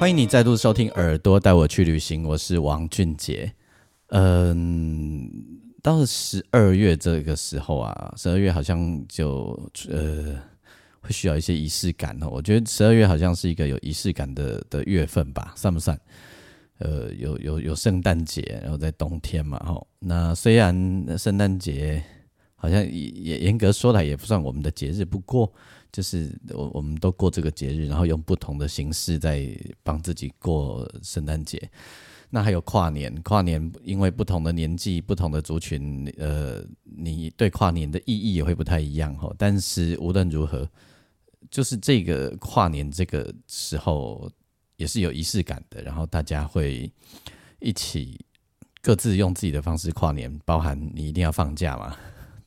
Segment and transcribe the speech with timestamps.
[0.00, 3.52] 欢迎你再度收听《耳朵带我去旅行》，我是王俊杰。
[4.06, 5.30] 嗯，
[5.82, 10.40] 到了十二月这个时候啊，十二月好像就呃
[11.02, 12.30] 会需要一些仪式感哦。
[12.30, 16.00] 我觉得十二月好像是一个有仪式感的的月份吧，算不算？
[16.78, 19.86] 呃，有有有圣诞节，然后在冬天嘛，哈。
[19.98, 22.02] 那虽然圣诞节
[22.60, 25.52] 好像也严格说来也不算我们的节日，不过。
[25.92, 29.44] 就是我我们都过这个节日，然后用不同的形式在
[29.82, 31.68] 帮自己过圣诞节。
[32.30, 39.34] 那还有跨年，跨年因为不同的年纪、不同的族群，呃，你对跨年的意义也会不太一样哈。
[39.36, 40.70] 但是无论如何，
[41.50, 44.30] 就是这个跨年这个时候
[44.76, 46.88] 也是有仪式感的，然后大家会
[47.58, 48.24] 一起
[48.80, 51.96] 各自用自己的方式跨年，包含你一定要放假嘛，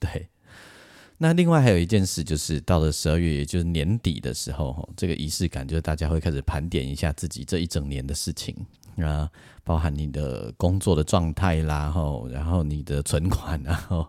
[0.04, 0.28] 对。
[1.20, 8.54] 那另外还有一件事，就是到了十二月，也就是年底的时候，这个仪式感就是大家会开始盘点一下自己这一整年的事情
[8.98, 9.30] 啊，
[9.64, 14.06] 包含你的工作的状态啦，吼，然后你的存款，然后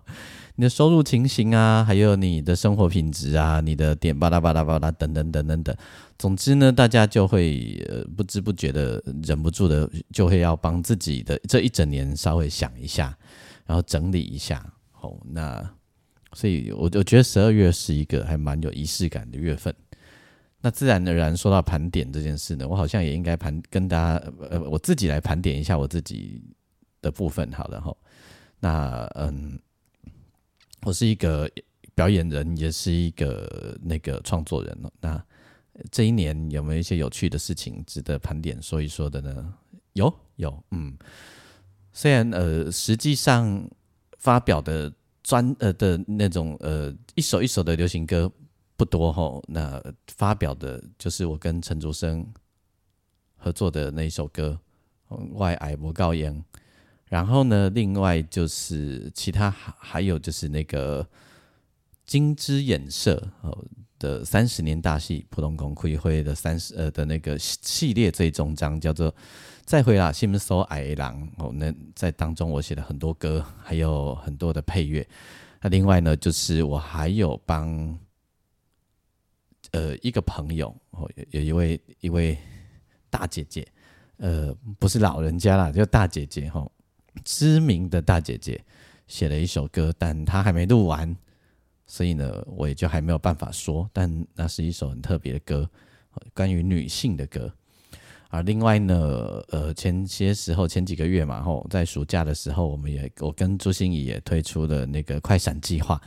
[0.57, 5.77] 你的收入情形啊，还有你的生活品质啊，你的点巴拉巴拉巴拉等等等等等，
[6.19, 7.79] 总之呢，大家就会
[8.17, 13.17] 不知不觉的忍不住的就会要帮自己的这一整年稍微想一下，
[13.67, 15.71] 然后整理一下，吼，那。
[16.35, 19.75] 所以，我我觉得十二月是一个还蛮有仪式感的月份。
[20.61, 26.43] 那自然而然说到盘点这件事呢，我好像也应该盘跟大家呃，我自己来盘点一下我自己
[27.03, 27.53] 的部分。
[27.53, 27.95] 好的哈，
[28.61, 29.59] 那嗯，
[30.83, 31.49] 我是一个
[31.95, 35.23] 表演人，也是一个那个创作人那
[35.91, 39.55] 这一年有没有一些有趣的事情值得盘点说一说的呢？
[39.93, 40.97] 有有，嗯，
[41.93, 43.71] 虽然呃，实际上
[44.19, 44.93] 发表的。
[45.25, 48.31] 专呃的那种呃一首一首的流行歌
[48.77, 52.25] 不多吼，那发表的就是我跟陈竹生
[53.37, 54.57] 合作的那一首歌
[55.33, 56.33] 《外矮不告言》，
[57.07, 61.09] 然后呢，另外就是其他还还有就是那个
[62.05, 63.65] 金枝演社哦
[63.99, 69.13] 的三十年大戏普通公会会的三十呃的那个系列最终章叫做。
[69.65, 75.07] 再回啦，新说矮狼哦，那在当中我写了很多歌，还有很多的配乐。
[75.63, 77.99] 那另外呢，就是我还有帮
[79.73, 82.37] 呃一个朋友哦，有一位一位
[83.09, 83.67] 大姐姐，
[84.19, 86.71] 呃，不是老人家啦，就大姐姐哈，
[87.25, 88.63] 知名的大姐姐
[89.07, 91.17] 写了一首歌，但她还没录完，
[91.87, 93.89] 所以呢，我也就还没有办法说。
[93.95, 95.69] 但那是一首很特别的歌，
[96.35, 97.51] 关于女性的歌。
[98.35, 106.03] 啊，另外呢，呃，前些时候前几个月嘛，吼，在暑假的时候，我们也我跟朱心怡也推出了那个快闪计划。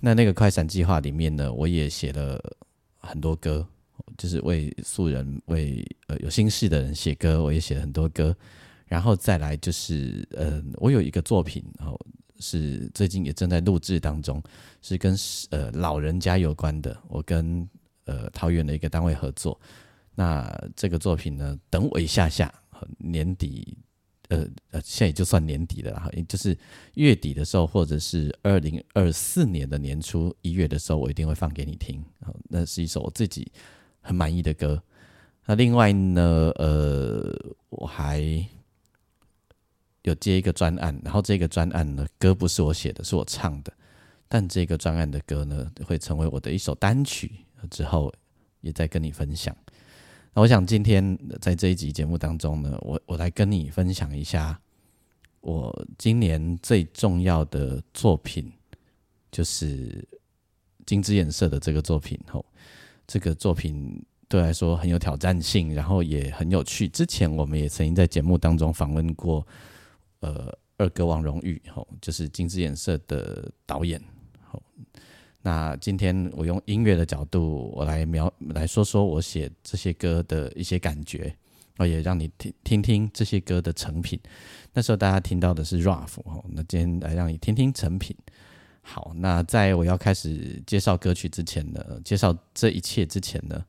[0.00, 2.42] 那那个快闪计划里面呢，我也写了
[2.98, 3.64] 很多歌，
[4.18, 8.36] 就是为素人、为呃有心事的人写歌，我也写了很多歌。
[8.86, 11.96] 然后再来就是，呃，我有一个作品，然后
[12.40, 14.42] 是最近也正在录制当中，
[14.82, 15.16] 是跟
[15.50, 17.00] 呃老人家有关的。
[17.06, 17.64] 我跟
[18.06, 19.56] 呃桃园的一个单位合作。
[20.14, 21.58] 那这个作品呢？
[21.70, 22.52] 等我一下下，
[22.98, 23.78] 年底，
[24.28, 26.56] 呃呃，现在也就算年底了哈，就是
[26.94, 32.04] 月底的时候，或者是二零二四年的年初一月的时候，我一定会放给你听。
[32.48, 33.50] 那是一首我自己
[34.00, 34.82] 很满意的歌。
[35.46, 37.34] 那另外呢，呃，
[37.70, 38.20] 我还
[40.02, 43.72] 有接一个专案，然后这个专案呢，歌不是我写的，是我唱的，
[44.28, 47.32] 但这个专案的歌呢，会成为我的一首单曲，
[47.70, 48.12] 之后
[48.60, 49.56] 也在跟你分享。
[50.32, 54.60] 那我想今天在这一集节目当中呢，我我来跟你分享一下
[55.40, 58.52] 我今年最重要的作品，
[59.32, 60.06] 就是
[60.86, 62.18] 金枝演色的这个作品。
[62.28, 62.44] 吼，
[63.06, 66.86] 这个作品对来说很有挑战性，然后也很有趣。
[66.88, 69.44] 之前我们也曾经在节目当中访问过，
[70.20, 74.00] 呃，二哥王荣玉，吼，就是金枝演色的导演。
[75.42, 81.34] 那今天我用音乐的角度，我来描来说说我写这些歌的一些感觉，
[81.78, 84.20] 我也让你听听听这些歌的成品。
[84.74, 88.14] 那时候大家听到的是 rough 哦，那今天来让你听听成品。
[88.82, 93.64] 好，那在我要开始介绍歌曲之前呢，介绍这一切之前呢，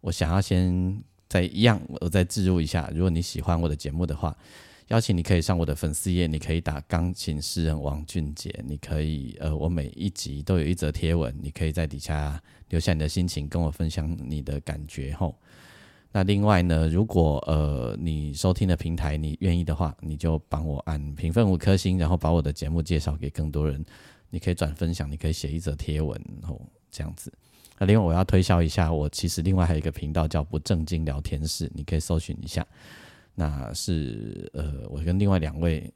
[0.00, 2.90] 我想要先再一样，我再置入一下。
[2.94, 4.36] 如果你喜欢我的节目的话，
[4.88, 15.34] 邀请你可以上我的粉丝页，你可以打钢琴诗人王俊杰，你可以呃，我每一集都有一则贴文，你可以在底下留下你的心情，跟我分享你的感觉吼。
[16.12, 23.84] 那另外呢，如果呃你收听的平台你愿意的话，你就帮我按评分五颗星，然后把我的节目介绍给更多人。
[24.30, 26.60] 你可以转分享，你可以写一则贴文吼，
[26.90, 27.32] 这样子。
[27.78, 32.66] 那另外我要推销一下，我其实另外还有一个频道叫不正经聊天室，你可以搜寻一下。
[33.34, 35.92] 那是呃，我跟另外两位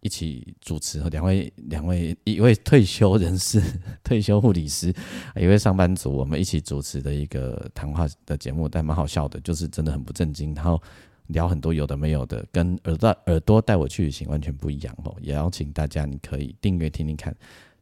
[0.00, 3.60] 一起主持，两位两位一位退休人士、
[4.04, 4.92] 退休护理师，
[5.36, 10.82] 一位上班族，我们一起主持的一个谈话的节目，但蛮好笑的，就是真的很不正经，然后
[11.28, 15.14] 聊很多有的没有的，跟耳朵耳朵带我去旅行完全不一样哦。
[15.20, 17.34] 也邀请大家，你可以订阅听听看，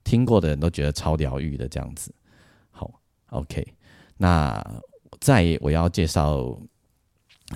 [0.05, 2.13] 听过的人都觉得超疗愈的这样子。
[2.71, 3.01] 好
[3.31, 3.67] ，OK，
[4.17, 4.83] 那
[5.21, 6.61] 在我要介绍。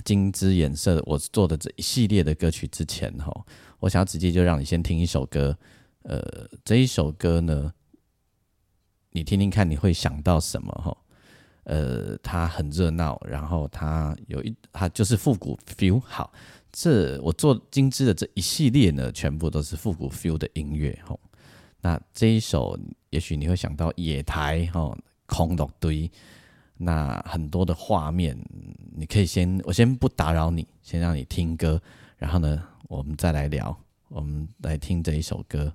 [0.03, 3.45] 金枝颜色，我做的这一系列的歌曲之前哈，
[3.79, 5.57] 我想要直接就让你先听一首歌，
[6.03, 7.73] 呃，这一首歌呢，
[9.11, 10.97] 你听听看你会想到什么哈？
[11.63, 15.99] 呃，它很热闹，然后它有一，它就是复古 feel。
[15.99, 16.31] 好，
[16.71, 21.17] 这我做金枝的这一系列呢，全部都是复古 feel 的音乐哈。
[21.81, 22.79] 那这一首，
[23.09, 26.09] 也许你会想到野台哈，空落堆。
[26.77, 28.37] 那很多的画面，
[28.95, 31.81] 你可以先，我先不打扰你，先让你听歌，
[32.17, 33.75] 然后呢，我们再来聊，
[34.09, 35.73] 我们来听这一首歌。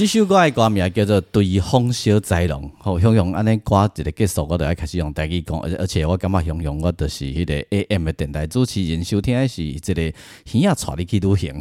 [0.00, 11.52] 这首歌的歌名叫做《对风小宅龙》，好，雄雄安尼歌一个结束，我就爱开始用台语讲，而而且我感觉雄雄我就是迄个 AM 的电台主持人，收听的是即个耳仔带你去旅行，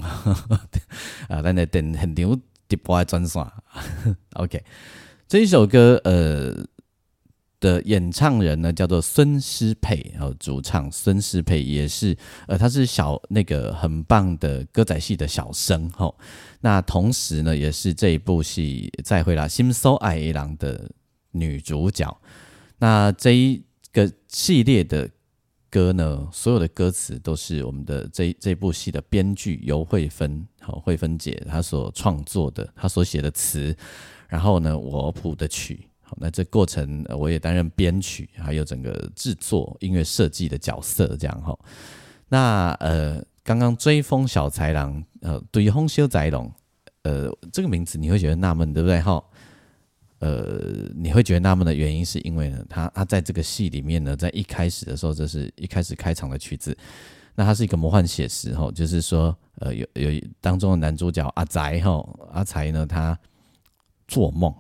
[1.28, 3.46] 啊，咱的电现场直播的专线，
[4.36, 4.64] OK。
[5.28, 6.56] 这一首歌，呃
[7.60, 16.18] 的演唱人呢叫做孙诗佩，然后主唱孙诗佩也是，呃，他是小那个很棒的歌仔戏的小生，吼。
[16.62, 20.90] 那同时呢，也是这一部戏《再会啦，心搜爱一郎》的
[21.32, 22.18] 女主角。
[22.78, 23.62] 那这一
[23.92, 25.10] 个系列的
[25.70, 33.76] 歌呢，所有的歌词都是我们的这这部戏的编剧尤慧芬，好慧芬姐她所创作的，她所写的词，
[34.30, 35.89] 然后呢，我谱的曲。
[36.10, 41.56] 好，那这过程我也担任编曲，还有整个制作音乐设计的角色，这样哈。
[42.28, 43.24] 那呃。
[43.42, 46.52] 刚刚追风小豺狼，呃，对风修宅龙，
[47.02, 49.02] 呃，这个名字你会觉得纳闷，对不对？
[49.02, 49.24] 哈，
[50.20, 50.62] 呃，
[50.94, 56.78] 你会觉得纳闷的原因是因为呢，他他在这个戏里面呢，在一开始的时候，这是一开始开场的曲子，
[57.34, 63.18] 那它是一个魔幻写实，哈，就是说，呃，有有当中的男主角阿宅，哈，阿才呢，他
[64.08, 64.54] 做梦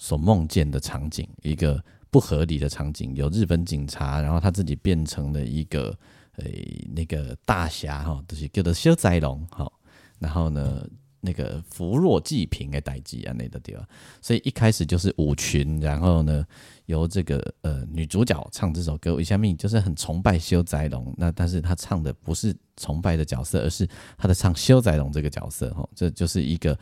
[0.00, 1.80] 所梦见的场景，一个
[2.10, 5.96] 不合理的场景，有日本警察，然后他自己变成了一个。
[6.36, 9.70] 诶，那个大侠哈，就是叫做小灾龙哈。
[10.18, 10.86] 然后呢，
[11.20, 13.86] 那个扶弱济贫的代际啊，那个地方。
[14.22, 16.46] 所以一开始就是舞群，然后呢，
[16.86, 19.20] 由这个呃女主角唱这首歌。
[19.20, 25.86] 一下面就是很崇拜修哉龙，那但是她唱的不是崇拜的角色，而是她的唱修哉龙这个角色哈。
[25.94, 26.78] 这就是一个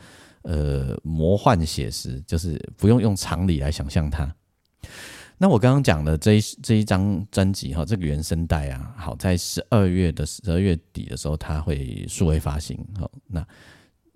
[0.49, 4.35] 呃魔幻写实，就是不用用常理来想象它。
[5.37, 12.77] 那我刚刚讲的这一这一张专辑哈，这个原声带啊，好在十二月的十二月底的时候，它会数位发行。
[12.99, 13.45] 好，那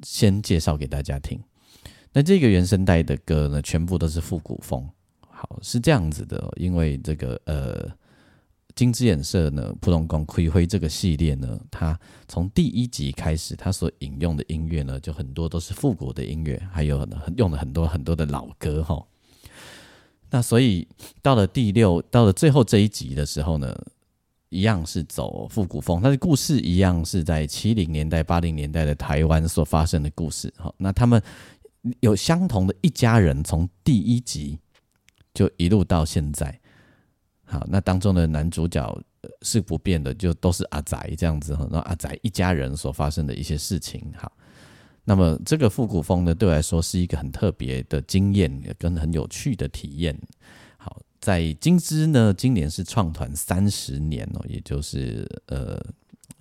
[0.01, 1.39] 先介绍给大家听。
[2.11, 4.89] 那这个原声带的歌呢，全部都是复古风。
[5.29, 7.89] 好，是这样子的，因为这个呃，
[8.75, 16.97] 金枝演社呢，普通宫葵辉这个系列呢，它从第一集开始，它所引用的音乐呢，就很多都是复古的音乐，还有
[17.37, 19.05] 用了很多很多的老歌哈。
[20.31, 20.87] 那所以
[21.21, 23.79] 到了第六，到了最后这一集的时候呢，
[24.49, 30.51] 一样是走复古风，但是故事一样是在七零年代、八零年代的台湾所发生的故事。
[30.57, 31.21] 好，那他们
[31.99, 34.57] 有相同的一家人，从第一集
[35.31, 36.59] 就一路到现在。
[37.53, 38.99] 好，那当中的男主角
[39.43, 41.67] 是不变的，就都是阿仔这样子哈。
[41.69, 44.31] 那阿仔一家人所发生的一些事情，好。
[45.05, 50.17] 那么这个复古风呢，对我来说是一个很特别的经验，跟很有趣的体验。
[50.77, 55.79] 好，在金枝呢，今年是创团三十年哦，也就是呃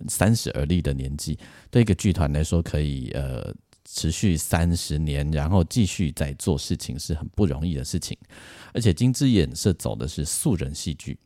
[0.07, 1.37] 三十而立的年纪，
[1.69, 3.53] 对一个剧团来说，可以呃
[3.85, 8.17] 持续三十年，然后继续在做事情，是很不容易的事情。
[8.73, 11.17] 而且金枝演是走的是素人戏剧。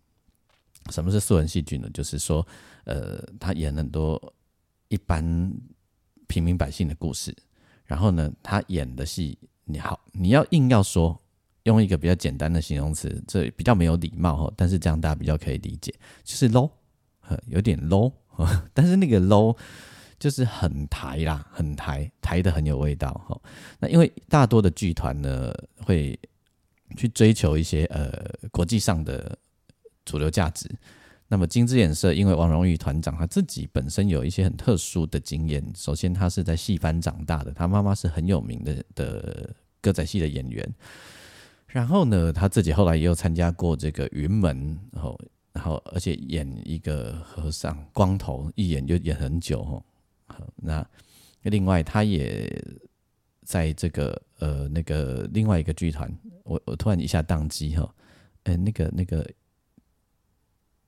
[0.90, 1.90] 什么是素人戏剧呢？
[1.94, 2.46] 就是说，
[2.86, 4.34] 呃，他演很多
[4.88, 5.52] 一般。
[6.30, 7.34] 平民百姓的故事，
[7.86, 11.18] 然后呢，他演的戏，你好，你要硬要说，
[11.64, 15.96] 用一个比较简单的形容词，这比较没有礼貌哈，但是这样大家比较可以理解，
[16.26, 16.70] 就是 low，
[17.46, 18.12] 有点 low，
[18.74, 19.56] 但是那个 low
[20.20, 23.40] 就是很台啦，很台，台的很有味道哈。
[23.80, 25.54] 那因为大多的剧团呢，
[25.86, 26.20] 会
[26.96, 28.12] 去追求一些呃
[28.52, 29.38] 国际上的
[30.06, 30.70] 主流价值。
[31.28, 35.62] 那么金枝演社，因为王荣玉团长他自己本身有一些很特殊的经验。
[35.76, 40.74] 首先，他是在戏班长大的，他妈妈是很有名的的歌仔戏的演员。
[41.68, 45.20] 然后呢，他自己后来也有参加过这个云门，然后，
[45.52, 49.84] 然后而且演一个和尚，光头一演就演很久哦。
[50.56, 50.88] 那
[51.44, 52.50] 另外，他也
[53.44, 56.12] 在这个呃那个另外一个剧团，
[56.44, 57.96] 我我突然一下宕机哈，
[58.44, 59.28] 呃那个那个。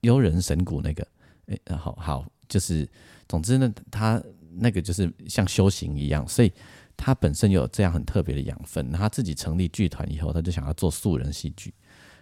[0.03, 1.05] 幽人神谷那个，
[1.47, 2.87] 哎，好好，就是，
[3.27, 6.49] 总之呢，他那个就是像修行一样，所以
[6.95, 8.93] 他本身有这样很特别的养分。
[8.93, 11.73] 他自己成立剧团以后，他就想要做素人戏剧，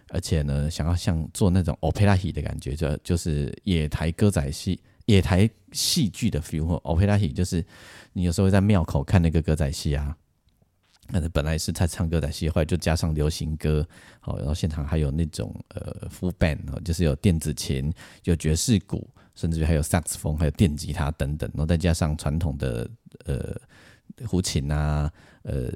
[0.08, 6.80] 而且呢，想要像做那种 opera 戏的感觉，就就是野台歌仔戏、野台戏剧的 feel。
[6.82, 7.64] opera 戏就是
[8.12, 10.16] 你有时候会在庙口看那个歌仔戏啊。
[11.10, 13.86] 那本来是他唱歌仔戏，后来就加上流行歌，
[14.20, 17.90] 好，然后现场还有那种呃 full band 哦，就是有电子琴、
[18.24, 22.90] 有爵士鼓，甚至于还有萨克斯风、还有电吉他等等，然后再加上传统的
[23.24, 23.58] 呃
[24.26, 25.10] 胡琴啊、
[25.44, 25.70] 呃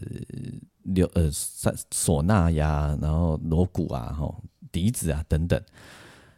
[0.82, 5.58] 流呃唢唢呐呀，然后锣鼓啊、吼笛子啊等等。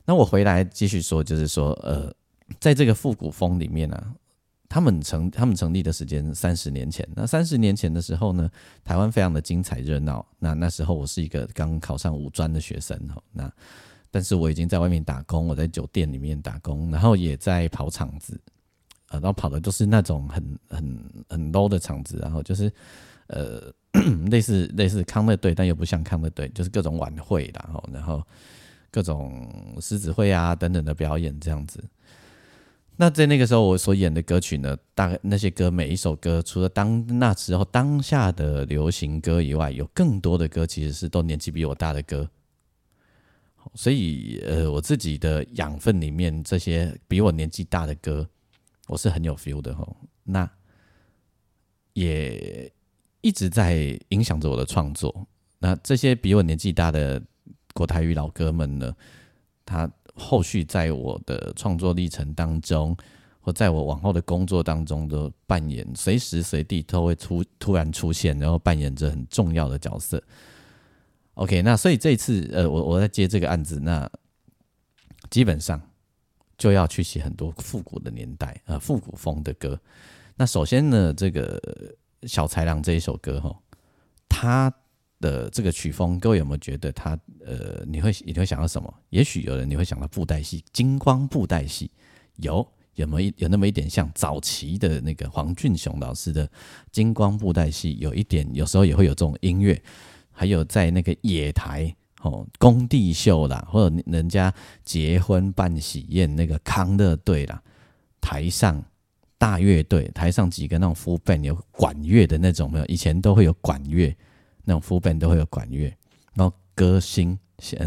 [0.05, 2.15] 那我回来继续说，就是说呃，
[2.61, 4.15] 在这个复古风里面呢。
[4.67, 8.51] 他们成他们成立的时间三十年前，那三十年前的时候呢，
[8.83, 10.27] 台湾非常的精彩热闹。
[10.41, 13.49] 那那时候我是一个刚考上五专的学生哈，那
[14.11, 18.41] 但是我已经在外面打工，我在酒店里面打工，然后也在跑场子，
[19.11, 22.73] 呃，然后跑的都是那种很很很 low 的场子，然后就是
[23.29, 23.73] 呃
[24.29, 28.21] 类似类似康乐队，但又不像康乐队，就是各种晚会然后然后
[28.91, 31.85] 各种狮子会啊等等的表演这样子。
[32.97, 42.31] 那在那个时候，我所演的歌曲呢，大概那些歌每一首歌，除了当那时候当下的流行歌以外，有更多的歌其实是都年纪比我大的歌。
[43.75, 48.29] 所以，呃，我自己的养分里面，这些比我年纪大的歌，
[48.87, 49.97] 我是很有 feel 的吼。
[50.23, 50.49] 那
[51.95, 52.73] 也
[53.23, 55.27] 一直在影响着我的创作。
[55.59, 57.21] 那这些比我年纪大的
[57.73, 58.95] 国台语老歌们呢，
[59.67, 59.91] 他。
[60.15, 62.97] 后续在我的创作历程当中，
[63.41, 70.23] 或在我往后的工作当中，都扮演随时随地都会出突然出现，然后扮演着很重要的角色。
[71.35, 74.09] OK，那所以这一次呃，我我在接这个案子，那
[75.31, 75.81] 基本上
[76.57, 79.79] 就要去写很多复古的年代啊，复古风的歌。
[80.37, 81.61] 那首先呢，这个
[82.23, 83.57] 小豺狼这一首歌哈，
[84.29, 84.73] 它。
[85.25, 88.93] 的这个曲风，各位有没有觉得它呃，你会你会想到什么？
[89.09, 91.91] 也许有人你会想到布袋戏，金光布袋戏，
[92.37, 92.67] 有
[92.97, 96.47] 有没有有那么一点像早期的那个黄俊雄老师的
[96.93, 99.81] 金光布袋戏，有一点有时候也会有这种音乐，
[100.31, 104.53] 还有在那个野台哦工地秀啦，或者人家
[104.85, 107.63] 结婚办喜宴那个康乐队啦，
[108.21, 108.85] 台上
[109.39, 112.85] 大乐队，台上几个那种 full band 有管乐的那种没有？
[112.87, 114.15] 以前都会有管乐。
[114.65, 115.95] 那种副本都会有管乐，
[116.35, 117.39] 然后歌星、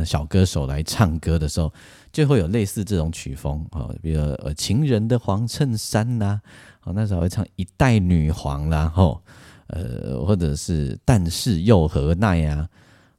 [0.05, 1.73] 小歌手来唱歌的时候，
[2.11, 6.39] 就会有类似这种曲风啊，比如呃情人的黄衬衫呐，
[6.83, 9.21] 哦那时候会唱一代女皇啦，吼，
[9.67, 12.69] 呃或者是但是又何奈啊，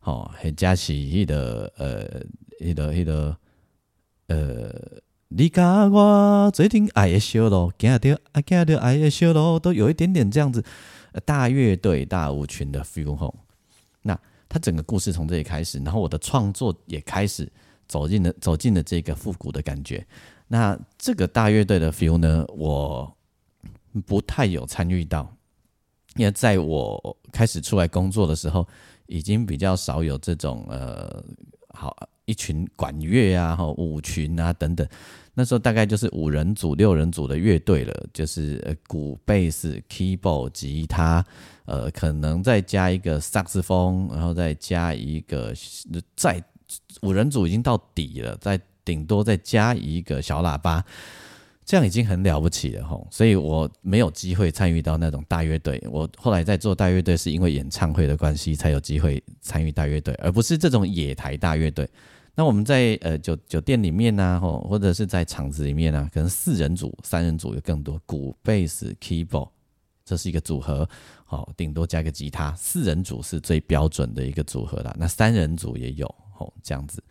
[0.01, 2.07] 哦还加起一的呃
[2.61, 3.37] 一个一个
[4.29, 4.73] 呃
[5.29, 10.65] 你甲我最近爱的小路，行着啊行着爱的小路，都有一点点这样子
[11.27, 13.35] 大乐队大舞群的 feel 吼。
[14.49, 17.47] 他整个故事从这里开始，然后我的创作也开始
[17.87, 20.07] 走进了走进了这个复古的感觉。
[20.47, 23.15] 那这个大乐队的 feel 呢，我
[24.07, 25.31] 不太有参与到，
[26.17, 28.67] 因为在我开始出来工作的时候，
[29.07, 31.23] 已经比较少有这种呃，
[31.75, 34.89] 好一群管乐啊、哈舞群啊等等。
[35.35, 41.25] 那时候大概就是五人组、六人组的乐队了，就是呃鼓、贝斯、keyboard、吉他。
[41.69, 45.53] 呃，可能再加一个萨克斯风，然后再加一个，
[46.17, 46.43] 再
[47.03, 50.83] 五人组已经到底了，再顶多再加一个小喇叭，
[51.67, 53.07] 这样已经很了不起了吼。
[53.11, 55.79] 所以我没有机会参与到那种大乐队。
[55.91, 61.87] 我后来在做大乐队，是因为演唱会的关系才有机会参与大乐队，而不是这种野台大乐队。
[62.35, 69.51] 那我们在呃酒酒店里面呢，吼，或者是在场子里面呢，可能四人组、三人组有更多，鼓、贝斯、keyboard。
[70.05, 70.89] 这是一个组合，
[71.31, 74.97] 好，顶多加个吉他，四人组是最标准的一个组合了。
[74.99, 76.07] 那三人组也有，
[76.39, 77.05] 哦，这样子。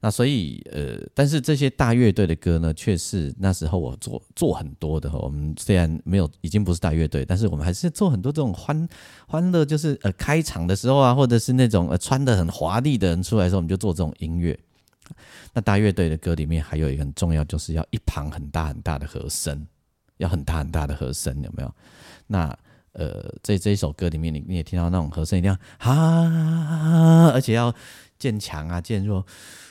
[0.00, 5.12] 那所以，呃，但是这些大乐队的歌呢，却是那时候我做做很多的。
[5.18, 8.88] 我们虽然没有，已经不是大乐队，但是我们还是做很多这种欢
[9.26, 14.58] 欢乐，就是呃开场的时候啊，或者是那种呃穿的很华丽的人出来的时候，我们就做这种音乐。
[15.52, 19.66] 那大乐队的歌里面还有一个很重要，就是要一旁很大很大的和声，
[20.16, 21.74] 要很大很大的和声，有没有？
[22.26, 22.56] 那
[22.98, 27.72] 呃，在这一首歌里面，你你也听到那种和声一定要哈，而且要
[28.18, 29.24] 渐强啊，渐弱，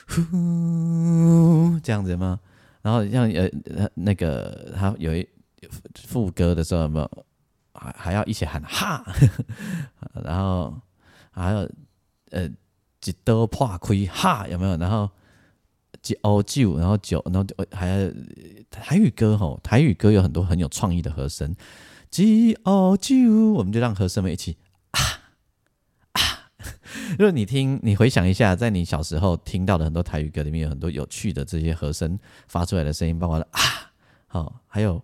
[0.08, 2.40] 呼这样子吗？
[2.80, 3.50] 然后像呃
[3.94, 5.28] 那个他有一
[5.94, 7.24] 副歌的时候，有没有
[7.74, 9.04] 还还要一起喊哈？
[10.24, 10.74] 然后
[11.30, 11.70] 还有
[12.30, 12.48] 呃
[13.02, 14.74] 几刀破开哈有没有？
[14.78, 15.10] 然后
[16.00, 18.10] 几欧九，然后九，然后还有
[18.70, 21.54] 台语歌吼，台语歌有很多很有创意的和声。
[22.10, 24.56] G O G，我们就让和声们一起
[24.92, 25.00] 啊
[26.12, 26.50] 啊！
[27.18, 32.18] 如果你听，你回想一下，在你小时候听到的很多台语歌里面，有很多有趣的这些和声
[32.48, 33.60] 发出来的声音，包括啊，
[34.26, 35.02] 好，还有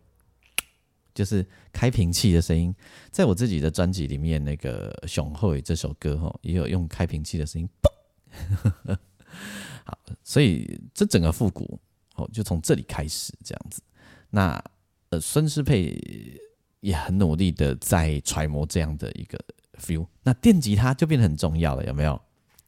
[1.15, 2.75] 就是开瓶器的声音。
[3.11, 8.97] 在我自己的专辑里面，那个《雄厚》这首歌哈，也有用开瓶器的声音，嘣！
[9.85, 11.79] 好，所以这整个复古
[12.17, 13.83] 哦，就从这里开始这样子。
[14.31, 14.63] 那
[15.11, 16.41] 呃，孙师佩。
[16.85, 19.39] 也很努力的在揣摩这样的一个
[19.81, 22.21] feel，那电吉他就变得很重要了，有没有？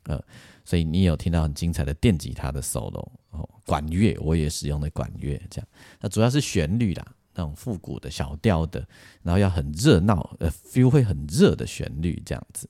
[0.04, 0.18] 呃，
[0.64, 5.68] 所以你有听到很精彩的电吉他的 solo 哦，管乐我也使用的管乐，这样，
[6.00, 8.86] 那主要是旋律啦，那种复古的小调的，
[9.22, 12.66] 然后要很热闹，呃，feel 会很热的旋律这样子。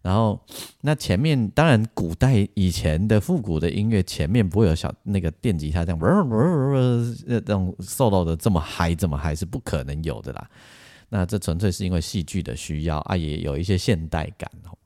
[0.00, 0.38] 然后，
[0.82, 5.98] 那前面当然，古代以前的复古的音乐前面不会有小那个电吉他这样，
[7.26, 10.50] 那种 solo 的这么嗨这么嗨是不可能有的啦。
[11.14, 14.76] 那这纯粹是因为戏剧的需要啊，也有一些现代感哦。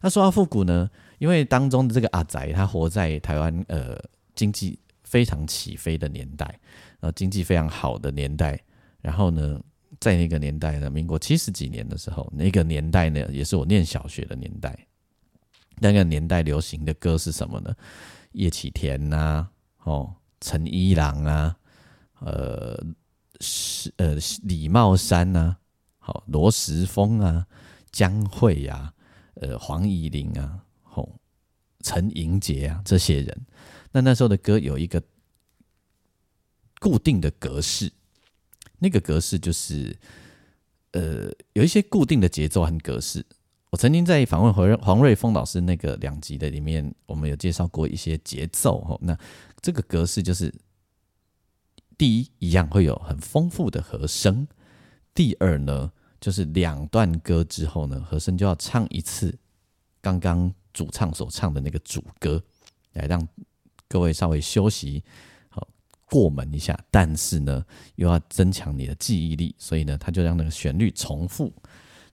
[0.00, 3.98] 那说到复古呢，因为当中的这个阿宅，他活在台湾呃
[4.36, 6.60] 经济非常起飞的年代，
[7.00, 8.56] 呃经济非常好的年代，
[9.00, 9.60] 然后呢，
[9.98, 14.86] 在那个年代呢，民国七十几年的时候，那个年代呢，也是我念小学的年代。
[15.80, 17.74] 那个年代流行的歌是什么呢？
[18.30, 19.48] 叶启田呐，
[19.82, 21.56] 哦，陈一郎啊，
[22.20, 22.80] 呃，
[23.40, 25.56] 是呃李茂山呐，
[25.98, 27.46] 好罗时丰啊，
[27.92, 28.92] 江蕙呀，
[29.34, 31.20] 呃黄以玲啊，吼
[31.80, 33.46] 陈莹洁啊，这些人。
[33.92, 35.02] 那那时候的歌有一个
[36.80, 37.92] 固定的格式，
[38.78, 39.96] 那个格式就是
[40.92, 43.24] 呃有一些固定的节奏和格式。
[43.70, 48.98] 我曾经在访问黄黄瑞峰老师那个两集的里面，我们有介绍过一些节奏哈。
[49.02, 49.18] 那
[49.60, 50.52] 这个格式就是：
[51.98, 54.46] 第一，一样会有很丰富的和声；
[55.12, 59.36] 第二呢，就是两段歌之后呢，和声就要唱一次
[60.00, 62.40] 刚刚主唱所唱的那个主歌，
[62.92, 63.26] 来让
[63.88, 65.02] 各位稍微休息
[65.48, 65.66] 好
[66.08, 66.78] 过门一下。
[66.88, 67.64] 但是呢，
[67.96, 71.52] 又要增强你的记忆力，所以呢，他就让那个旋律重复。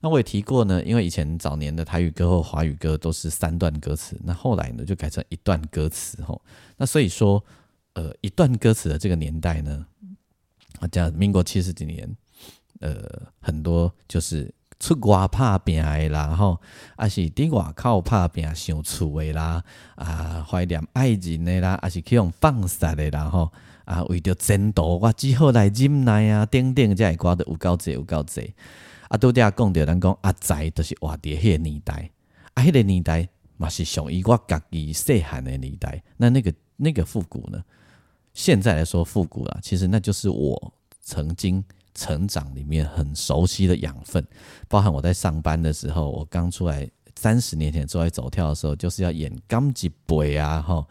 [0.02, 6.42] 那我也提过呢，因为以前早年的台语歌或华语歌都是三段歌词，那后来呢就改成一段歌词吼。
[6.78, 7.44] 那所以说，
[7.96, 9.86] 呃，一段歌词的这个年代呢，
[10.80, 12.16] 啊，讲民国七十几年，
[12.82, 12.94] 呃，
[13.40, 16.60] 很多就是出外拍拼的啦，吼，
[16.98, 19.64] 啊是伫外口拍拼想厝的啦，
[19.96, 23.50] 啊怀念爱人的啦，啊是去用放杀的啦，吼，
[23.86, 28.54] 啊为着前途我只好来忍耐啊，等等这歌都有够济有够济。
[29.08, 32.12] 啊，拄嗲讲着，咱讲阿仔都是活伫迄个年代，
[32.56, 36.04] 啊，迄个年代嘛是属于我家己细汉的年代。
[36.18, 37.64] 那那个那个复古呢？
[38.36, 41.64] 现在来说复古啊，其实那就是我曾经
[41.96, 44.24] 成长里面很熟悉的养分。
[44.68, 50.86] 包含我在上班的时候，我刚出来三十年前出来走跳的时候，就是要演钢一辈啊，吼，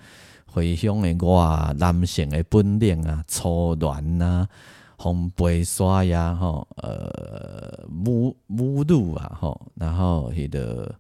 [0.46, 4.48] 回乡的我啊，男性的本领啊，初恋啊。
[4.96, 10.94] 烘焙刷呀吼，呃，母母乳啊吼，然后迄个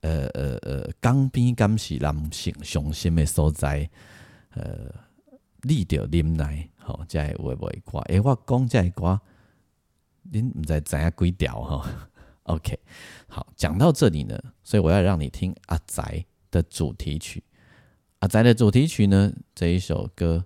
[0.00, 3.88] 呃呃呃，江边敢是男性雄心的所在，
[4.54, 4.90] 呃，
[5.62, 7.98] 你着忍耐吼，才会会会歌。
[8.00, 9.20] 诶，我讲这歌，
[10.32, 11.84] 恁毋知知影几条吼？
[12.44, 12.78] OK，
[13.28, 17.42] 好，讲到这里呢，所以我要让你听阿仔的主题曲。
[18.20, 20.44] 阿仔的主题曲呢，这一首歌。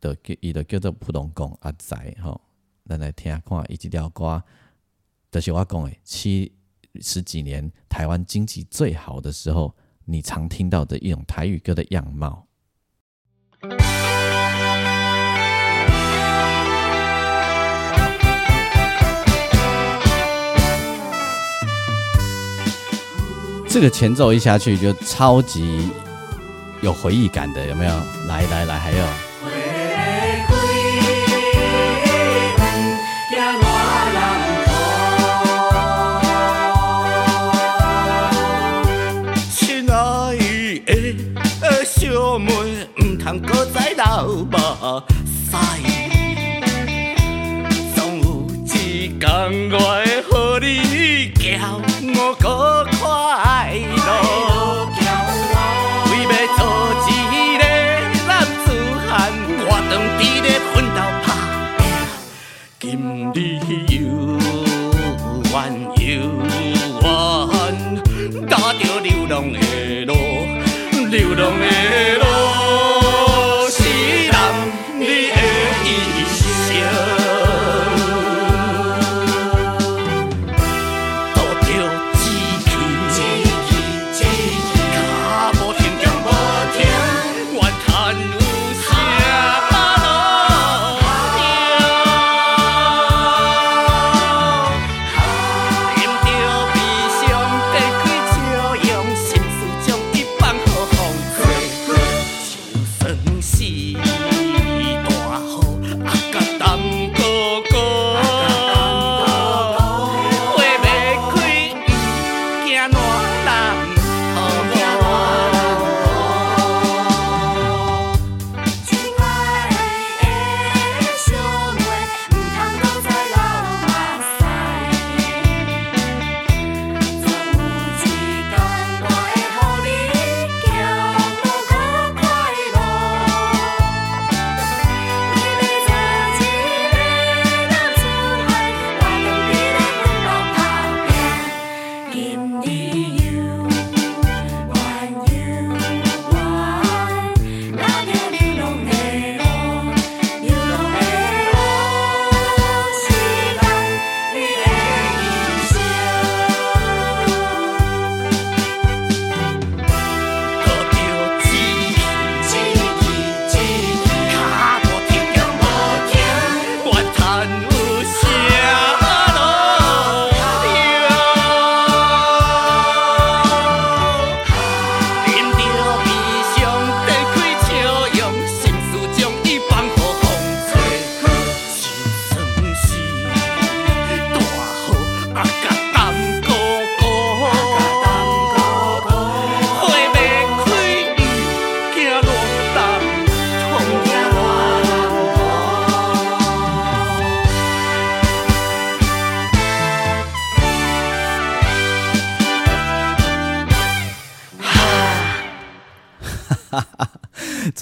[0.00, 2.38] 的伊就叫做普通讲阿仔吼，
[2.86, 4.42] 咱来听看伊即条歌，
[5.30, 6.52] 就是我讲诶，七
[7.00, 12.46] 十几年台湾经济最好的时候，你常听到的一种台语歌的样貌。
[23.74, 25.90] 这个前奏一下去就超级
[26.80, 27.90] 有回忆感的，有没有？
[28.28, 29.04] 来来来，还有。
[43.18, 44.56] 通搁再流目
[45.50, 45.56] 屎，
[47.96, 49.26] 总有一天
[49.72, 51.42] 我会互你叫
[52.14, 52.86] 我搁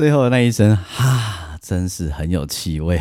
[0.02, 3.00] 最后那一声哈，真是很有气味。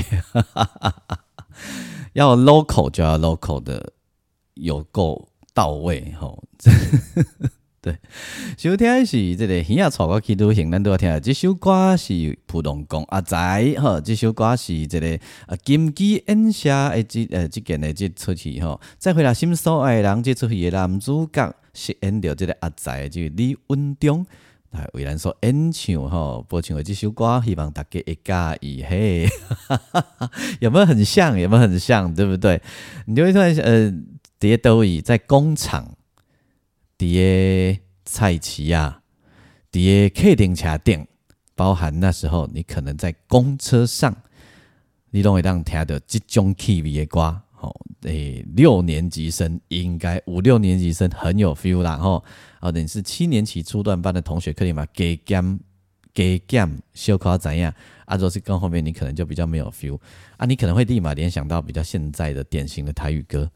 [2.14, 3.94] 要 local 就要 local 的，
[4.54, 6.44] 有够到位吼。
[7.82, 7.98] 对，
[8.56, 11.20] 收听是这个耳仔错过去旅行，咱都要听。
[11.22, 18.80] 这首歌是普通讲阿仔吼，这首歌是这个啊金鸡演写的这呃这件的这出戏吼。
[19.00, 24.24] 再回来心所爱的人这出戏的男主角是演着这个阿仔，就李文忠
[24.72, 29.28] 来为咱所演唱吼，播唱的这首歌，希望大家会介意嘿。
[30.60, 31.38] 有没有很像？
[31.38, 32.14] 有没有很像？
[32.14, 32.62] 对不对？
[33.06, 33.94] 你就会突然呃，
[34.40, 35.96] 蝶都以在工厂。
[36.98, 39.02] 伫个菜市啊，
[39.72, 41.06] 伫个客厅车顶，
[41.56, 44.16] 包含那时候你可能在公车上，
[45.10, 47.42] 你都会当听到这种气味的歌。
[47.54, 51.98] 吼，诶，六年级生应该五六年级生很有 feel 啦。
[51.98, 52.24] 吼，哦，
[52.62, 54.86] 哦等于是七年级初段班的同学，可以嘛？
[54.94, 55.60] 加减
[56.14, 57.74] 加减小考怎样？
[58.06, 60.00] 啊，若是跟后面你可能就比较没有 feel
[60.38, 63.50] 啊，你可能会立马联想到比较现在的典型的台语歌。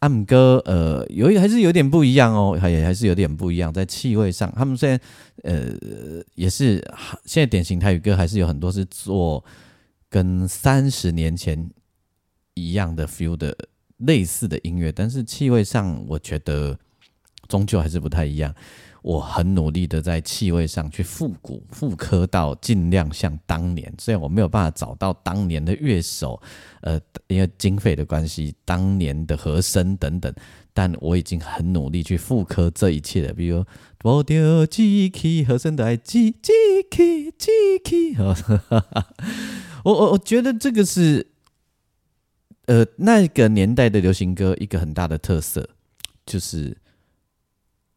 [0.00, 5.00] 暗歌，呃，有还是有点不一样哦，还还是有点不一样，在气味上，他们虽然，
[5.42, 5.74] 呃，
[6.36, 6.76] 也是
[7.24, 9.44] 现在典型台语歌，还是有很多是做
[10.08, 11.68] 跟三十年前
[12.54, 13.56] 一样的 feel 的
[13.96, 16.78] 类似的音乐，但是气味上，我觉得
[17.46, 18.54] 终究还是不太一样。
[19.00, 26.42] 我很努力的在气味上去复古复刻到尽量像当年，虽然我没有办法找到当年的乐手，
[26.82, 30.34] 呃，因为经费的关系，当年的和声等等，
[30.74, 33.32] 但我已经很努力去复刻这一切了。
[33.32, 33.64] 比如，
[34.02, 36.52] 我丢机器和声的爱机机
[36.90, 37.50] 器机
[37.84, 38.16] 器，
[39.84, 41.28] 我我我觉得这个是，
[42.66, 45.70] 呃，那个年代的流行歌一个很大的特色，
[46.26, 46.76] 就是。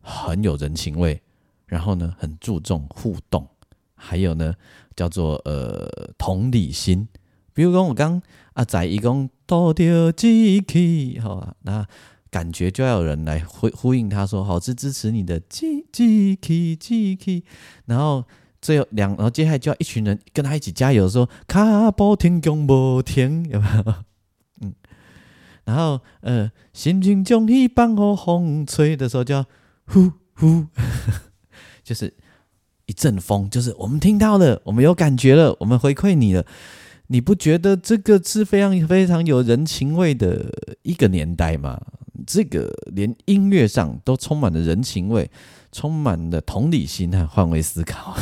[0.01, 1.21] 很有人情味，
[1.67, 3.47] 然后呢，很注重互动，
[3.95, 4.55] 还有呢，
[4.95, 5.87] 叫做呃
[6.17, 7.07] 同理心。
[7.53, 8.21] 比如说我刚
[8.53, 11.85] 啊在一共多丢几期，好，那
[12.29, 17.43] 感觉就要有人来呼呼应他说，好是支持你的几几期几期，
[17.85, 18.25] 然后
[18.61, 23.93] 最后两，然后接下来就要一群人跟他一起加油，说卡波天公不天，有没有？
[24.61, 24.73] 嗯，
[25.65, 29.45] 然后呃，心情将你放和风吹的时候就要。
[29.91, 30.65] 呼呼，
[31.84, 32.13] 就是
[32.86, 36.45] 一阵风，就是我们听到了，我们有感觉了，我们回馈你了。
[37.08, 40.49] 你不觉得这个是非常非常有人情味的
[40.84, 41.77] 一个年代吗？
[42.25, 45.30] 这个连音乐上都充满了人情味，
[45.73, 48.15] 充满了同理心和换位思考。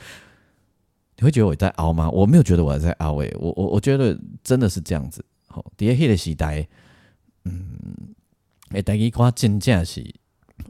[1.16, 2.10] 你会觉得我在熬吗？
[2.10, 5.24] 我没有觉得我在熬诶，我我我觉得真的是这样子。
[5.46, 6.68] 好，第一个时代，
[7.46, 7.78] 嗯，
[8.72, 10.04] 诶，第一歌真正是。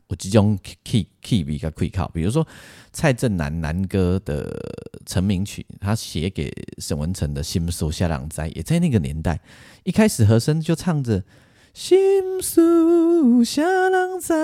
[0.09, 2.47] 我即将 key key 比较可靠，比如说
[2.93, 4.57] 蔡振南南哥的
[5.05, 9.41] 成名曲，他写给沈文成的《心书下浪灾》，也在那个年代，
[9.85, 11.21] 一开始和声就唱着
[11.75, 11.99] 《心
[12.43, 14.35] 书下浪灾》，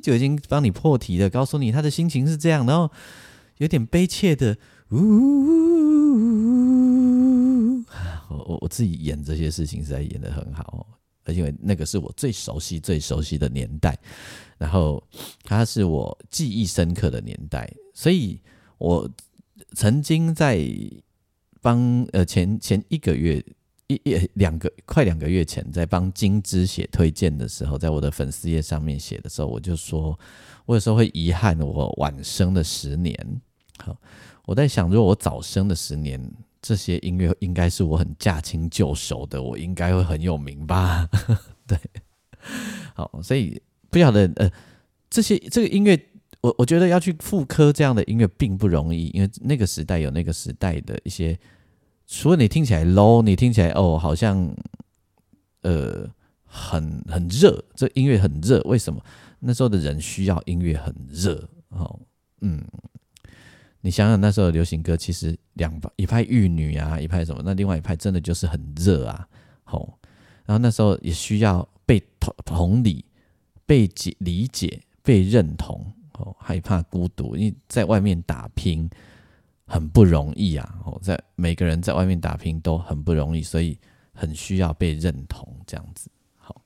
[0.00, 2.90] 就已经帮你破题了，告诉你他的心情是这样，然后
[3.58, 4.56] 有点悲切的，
[4.90, 4.98] 呜，
[8.28, 10.86] 我我我自己演这些事情，实在演的很好。
[11.32, 13.98] 因为那个是我最熟悉、最熟悉的年代，
[14.58, 15.02] 然后
[15.42, 18.40] 它是我记忆深刻的年代，所以
[18.78, 19.08] 我
[19.72, 20.68] 曾经在
[21.62, 23.42] 帮呃前前一个月
[23.86, 30.18] 一一两个快两个月前，在帮金枝写推荐的时候，在我的粉丝页上面写的时候，我就说，
[30.66, 33.40] 我有时候会遗憾我晚生的十年。
[33.78, 33.96] 好，
[34.44, 36.20] 我在想，如果我早生的十年。
[36.66, 41.06] 这些音乐应该是我很驾轻就熟的，我应该会很有名吧？
[41.68, 41.78] 对，
[42.94, 44.50] 好，所以不晓得呃，
[45.10, 45.94] 这些这个音乐，
[46.40, 51.38] 我我觉得要去复刻这样的音乐并不容易，因为那个时代有那个时代的一些，
[52.06, 54.56] 除了你听起来 low，你听起来哦，好像
[55.60, 56.10] 呃
[56.46, 59.04] 很很热，这音乐很热，为什么？
[59.38, 62.00] 那时候的人需要音乐很热，哦，
[62.40, 62.64] 嗯。
[63.84, 67.42] 你想想那时候流行歌，其实两派一派玉女啊，一派什么？
[67.44, 69.28] 那另外一派真的就是很热啊，
[69.62, 69.98] 吼。
[70.46, 73.04] 然后那时候也需要被同同理、
[73.66, 78.88] 被解理解、被认同，哦，害怕孤独，因为在外面打拼
[79.66, 83.78] 很不容易啊，哦，在每个人在外面打拼都很不容易，所以
[84.14, 86.58] 很需要被认同，这样子，好，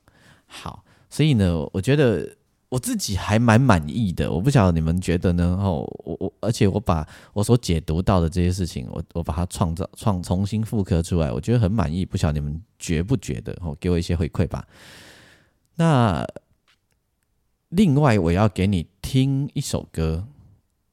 [0.45, 2.33] 好，所以呢，我觉得。
[2.69, 5.57] 我自己还蛮满意的，我不晓得你们觉得呢？
[5.59, 12.05] 哦，我我而且我把我所解读到的这些事情，我我把它创造创重新复刻出来，我觉得很满意。
[12.05, 13.57] 不晓得你们觉不觉得？
[13.61, 14.67] 哦，给我一些回馈吧。
[15.75, 16.23] 那
[17.69, 20.27] 另外我要给你听一首歌，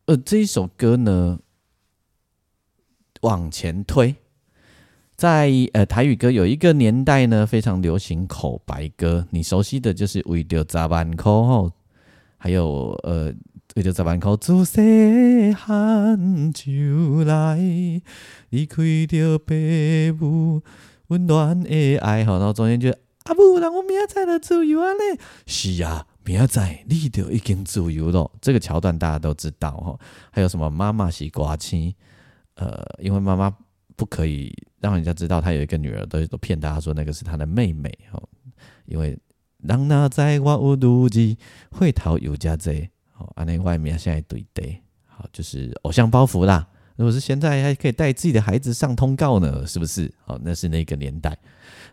[0.06, 1.38] 呃，这一首歌呢，
[3.20, 4.14] 往前推，
[5.16, 11.72] 在呃台语歌有一个年代呢，非常流行口白歌，你熟悉的就是为着十万块吼，
[12.37, 13.33] 还有呃
[13.76, 17.59] 为着十万块自细汉就来，
[18.50, 19.55] 离开着爸
[20.18, 20.62] 母
[21.07, 26.07] 温暖的爱吼，然后中间就啊不，让我明仔载就自由啊嘞，是啊。
[26.26, 29.96] 明仔你就已经自由了，这个桥段大家都知道哈。
[30.33, 31.94] 还有什么妈妈是瓜妻？
[32.57, 33.55] 呃，因为妈妈
[33.96, 38.22] 不可以让人家知道他有一个女儿，都都骗大家说那个是他的妹妹哈。
[38.85, 39.18] 因为
[39.59, 41.37] 让那在我无妒忌，
[41.70, 42.88] 会逃有家贼。
[43.12, 46.68] 好，啊，那外面现在对对，好，就是偶像包袱啦。
[46.96, 50.12] 如果是现在还可以带自己的孩子上通告呢，是不是？
[50.24, 51.37] 好，那是那个年代。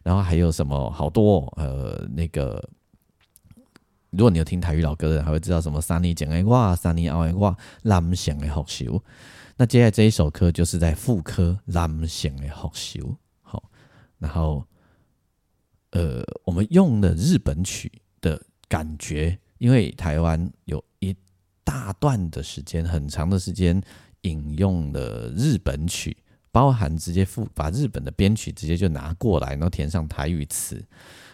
[0.03, 2.63] 然后还有什么好多呃那个。
[4.11, 9.03] 如果你有听台语老歌的人，还会知道什么“三年前的我，三年后的我，男性的复修”。
[9.55, 13.15] 那接下来这一首歌就是在副歌男性的复修。
[13.41, 13.63] 好，
[14.17, 14.65] 然后
[15.91, 21.15] 呃，我们用的日本曲的感觉，因为台湾有一
[21.63, 23.81] 大段的时间，很长的时间
[24.21, 26.17] 引用了日本曲，
[26.51, 30.83] 包含直接复把日本的编曲直接就拿过来，然后填上台语词。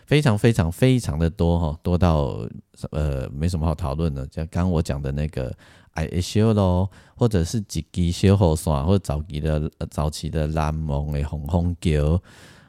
[0.05, 2.43] 非常非常非常的多哈，多到
[2.89, 4.27] 呃没什么好讨论的。
[4.31, 5.55] 像刚刚我讲的那个
[6.07, 12.21] 爱修咯，或者是几基修后算，或者早期的早期的蓝梦的红红桥，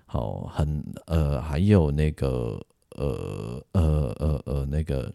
[0.06, 2.60] 好很呃还有那个
[2.96, 5.12] 呃呃呃呃那个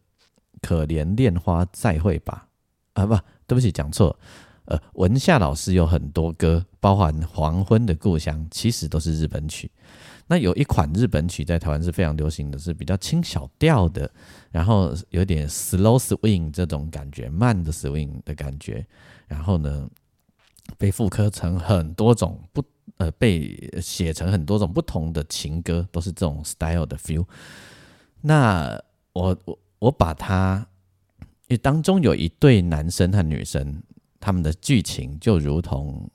[0.62, 2.48] 可怜恋花再会吧
[2.94, 3.16] 啊不
[3.48, 4.18] 对不起讲错
[4.66, 9.70] 呃文夏老师有很多歌，包含黄昏的故乡，其实都是日本曲。
[10.28, 14.10] 那有一款日本曲在台湾是非常流行的，是比较轻小调的，
[14.52, 18.84] 然后有点 slow swing 这种感觉，慢的 swing 的感觉，
[19.28, 19.88] 然后呢
[20.80, 22.64] 被复刻成很多种不
[22.98, 27.24] 呃被写成很多种不同的情歌，都是这种 style 的 feel。
[28.22, 28.82] 那
[29.14, 30.68] 我我我把它，
[31.20, 33.84] 因为当中有一对男生和女生，
[34.20, 36.10] 他们的剧情就如同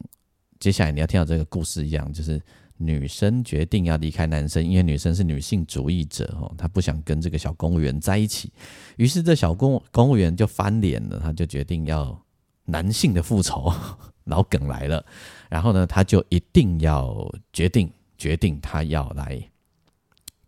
[0.59, 2.43] 接下来你要听到这个故事一样，就是。
[2.83, 8.51] 女生决定要离开男生，因为女生是女性主义者哦，她不想跟这个小公务员在一起。
[8.97, 12.19] 于是这小公公务员就翻脸了，他就决定要
[12.65, 13.71] 男性的复仇，
[14.25, 15.05] 老梗来了。
[15.51, 19.39] 然后呢，他就一定要决定决定他要来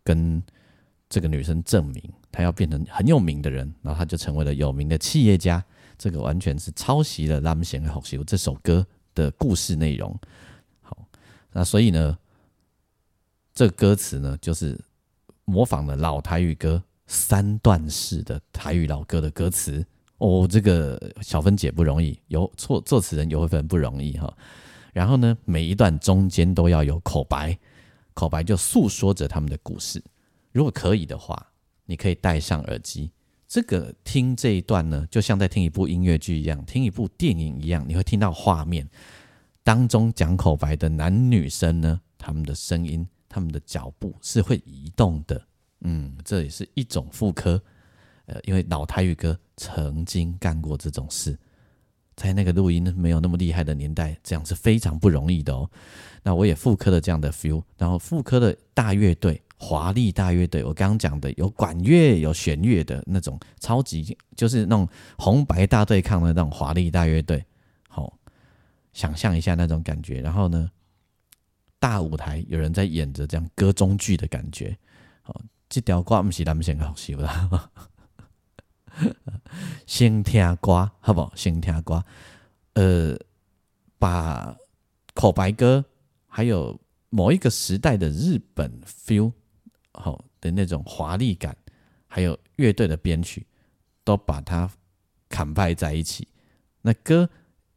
[0.02, 0.42] 跟
[1.10, 3.70] 这个女生证明，他要变成很有名的人。
[3.82, 5.62] 然后他就成为了有名的企业家。
[5.98, 10.18] 这个完全是抄袭了《拉姆贤的好修》这首歌的故事内容。
[10.80, 10.96] 好，
[11.52, 12.18] 那所以呢？
[13.54, 14.78] 这歌词呢，就是
[15.44, 19.84] 模仿了老台语歌三段式的台语老歌的歌词
[20.18, 20.48] 哦。
[20.50, 24.34] 这个小分解不容易，有错作词人有一份不容易哈。
[24.92, 27.58] 然后呢，每一段中间都要有口白，
[28.14, 30.02] 口白就诉说着他们的故事。
[30.52, 31.46] 如果可以的话，
[31.84, 33.10] 你可以戴上耳机，
[33.48, 38.88] 这个听这一段呢，就像在听一部音乐剧一样，听一部电影一样，你会听到画面
[39.62, 43.06] 当中讲口白的男女生呢，他们的声音。
[43.32, 45.42] 他们的脚步是会移动的，
[45.80, 47.58] 嗯，这也是一种妇科，
[48.26, 51.38] 呃，因为老台语歌曾经干过这种事，
[52.14, 55.68] 在那个录音没有那么厉害的年代，这样是非常不容易的哦。
[56.22, 67.42] 那我也复刻了这样的 feel，然后复刻的大乐队，华丽大乐队，我刚刚讲的有管乐有弦乐的那种超级，就是那种红白大对抗的那种华丽大乐队，
[67.88, 68.18] 好，
[68.92, 70.70] 想象一下那种感觉，然后呢？
[71.82, 74.78] 大舞台有人在演着这样歌中剧的感觉，
[75.24, 77.70] 哦，这条歌不是咱们先好笑啦，
[79.84, 81.32] 先听歌好不好？
[81.34, 82.04] 先听歌，
[82.74, 83.18] 呃，
[83.98, 84.56] 把
[85.12, 85.84] 口白歌
[86.28, 86.80] 还有
[87.10, 89.32] 某一个时代的日本 feel
[89.92, 91.56] 好的那种华丽感，
[92.06, 93.44] 还有乐队的编曲，
[94.04, 94.70] 都把它
[95.28, 96.28] 砍败在一起。
[96.80, 97.28] 那歌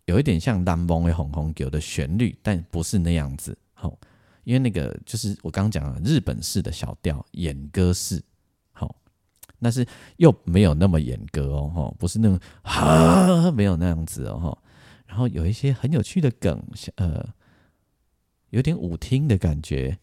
[0.06, 3.58] 有一点像《蓝梦的红红酒》的旋律，但不是那样子。
[3.76, 3.96] 好，
[4.44, 8.24] 因为那个就是我刚刚讲的日本式的小调演歌式，
[8.72, 8.96] 好，
[9.62, 9.86] 但是
[10.18, 14.58] 又没有那么演歌哦，哈，不是那种哈，没有那样子哦，哈，
[15.06, 16.64] 然后有一些很有趣的梗，
[16.96, 17.34] 呃，
[18.50, 20.00] 有点舞厅的感觉，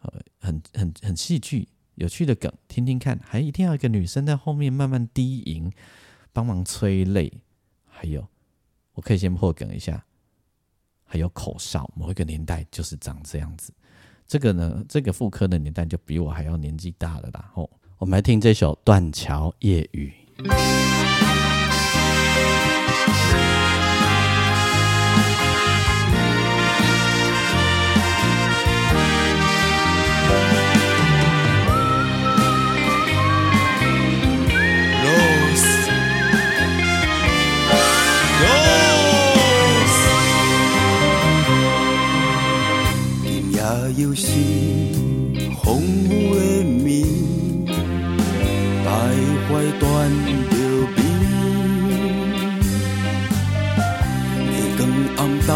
[0.00, 5.72] 呃，很很很戏剧，有趣的梗，听听看，还一定要一个女生在后面慢慢低吟，
[6.32, 7.32] 帮忙催泪，
[7.86, 8.26] 还有，
[8.94, 10.04] 我可以先破梗一下。
[11.12, 13.70] 还有口哨，某一个年代就是长这样子。
[14.26, 17.50] 这个呢，这个妇科的年代就比我还要年纪大了啦。
[17.52, 20.10] 哦，我们来听这首《断桥夜雨》。
[44.02, 44.26] 又是
[45.62, 45.80] 风
[46.10, 47.06] 雨的暝，
[48.82, 48.86] 徘
[49.46, 49.86] 徊断
[50.50, 50.56] 着
[50.96, 50.98] 边，
[54.50, 54.80] 月光
[55.18, 55.50] 暗淡，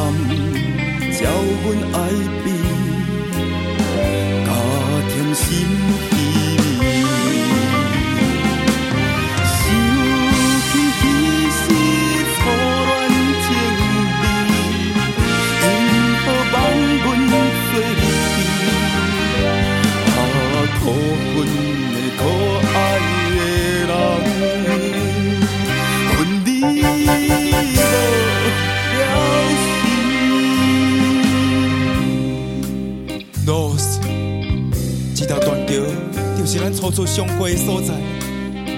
[36.91, 37.95] 的所在，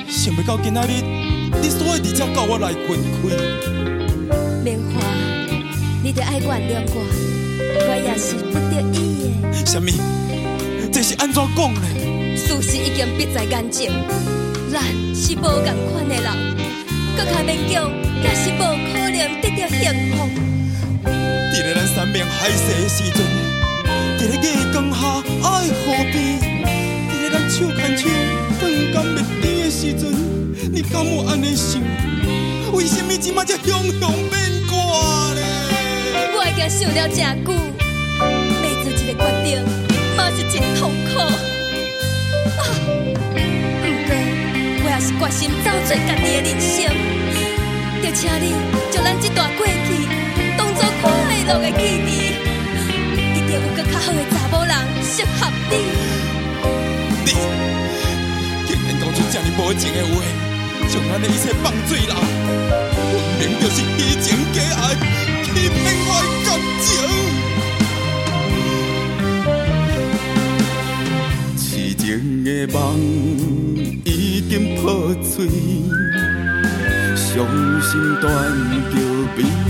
[0.09, 1.02] 想不到今仔日
[1.61, 3.28] 你所以直接教我来分开。
[4.64, 5.00] 莲花，
[6.02, 6.96] 你得爱原谅我，
[7.74, 9.66] 我也是不得已的。
[9.66, 9.90] 什么？
[10.92, 11.80] 这是安怎讲呢？
[12.36, 13.92] 事实已经逼在眼前，
[14.72, 14.82] 咱
[15.14, 16.28] 是无共款的人，
[17.16, 17.90] 搁较勉强，
[18.22, 19.82] 也是无可能得到幸
[20.16, 20.16] 福。
[21.04, 23.20] 伫咧咱三面海誓的时阵，
[24.18, 26.47] 伫咧月光下爱河边。
[27.49, 28.09] 手牵手，
[28.61, 30.03] 断干灭甜的时阵，
[30.70, 31.80] 你敢有安尼想？
[32.72, 34.38] 为什么即马才雄雄变
[34.68, 34.76] 卦
[35.32, 35.40] 呢？
[36.36, 37.49] 我已经想了真久，
[38.20, 39.46] 要做一个决定，
[40.14, 41.11] 嘛是真痛苦。
[42.61, 42.62] 啊，
[43.80, 44.11] 不过
[44.84, 46.76] 我也是决心走出家己的人生，
[48.03, 48.46] 就请你
[48.92, 49.88] 将咱这段过去
[50.59, 51.11] 当作快
[51.49, 52.36] 乐的记忆，
[53.16, 54.72] 一定有更较好的查某人
[55.03, 56.07] 适合你。
[58.66, 60.16] 竟然讲出这么无情的话，
[60.88, 62.14] 将咱的一切放水流！
[63.38, 64.94] 分明就是虚情假爱，
[65.44, 65.76] 欺骗
[66.06, 66.48] 我的感
[66.84, 66.86] 情。
[71.56, 71.60] 痴
[71.94, 72.06] 情
[72.44, 72.76] 的梦
[74.04, 74.08] 已
[74.48, 74.82] 经破
[75.22, 75.36] 碎，
[77.14, 77.26] 伤
[77.82, 78.26] 心断
[78.90, 78.94] 桥
[79.36, 79.67] 边。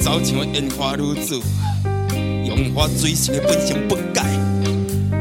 [0.00, 1.40] 早像烟花女子，
[2.44, 4.24] 用花追星的本性不改，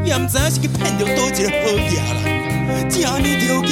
[0.06, 3.70] 也不知影是去骗到倒一个好野人，这呢条件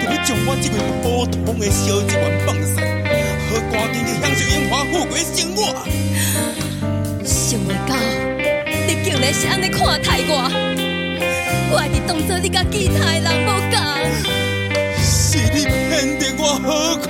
[0.00, 2.76] 就要将我这位普通的小职员放散，
[3.48, 5.60] 好赶紧去享受烟花富贵生活。
[7.24, 7.90] 想未到，
[8.86, 10.30] 你竟然是安尼看待我，
[11.72, 13.74] 我还是当作你甲其他人无共。
[15.02, 17.08] 是你骗得我好苦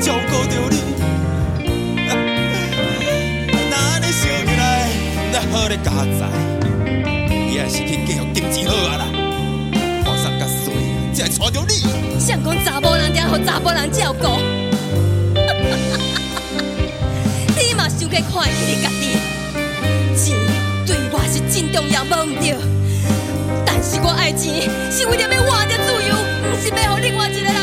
[0.00, 0.76] 照顾着你。
[3.70, 4.88] 那安尼想起来，
[5.32, 6.26] 那好咧加载，
[7.28, 9.04] 你也是去继续金钱好啊啦。
[10.04, 10.72] 看上甲水，
[11.12, 11.72] 才会娶着你。
[12.20, 14.26] 想讲查某人定互查某人照顾，
[17.56, 19.02] 你嘛想去看起你家己。
[20.16, 20.36] 钱
[20.86, 22.56] 对我是真重要，无毋对。
[23.66, 26.14] 但是我爱钱，是为了要活着自由，
[26.50, 27.54] 不是要互另外一个人。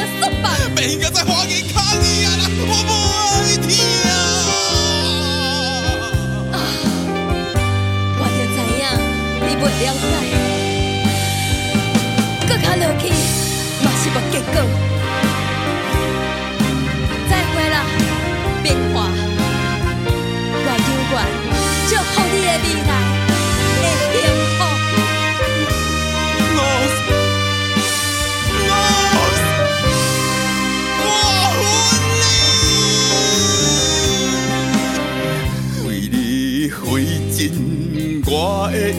[0.73, 2.29] 不应该在花园看你啊！
[2.67, 2.91] 我不
[3.27, 3.69] 爱听
[4.09, 4.13] 啊！
[8.17, 8.83] 我就知影
[9.45, 10.13] 你袂了解，
[12.47, 13.03] 搁较落去
[13.83, 14.90] 嘛是无结果。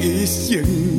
[0.01, 0.91] 一生。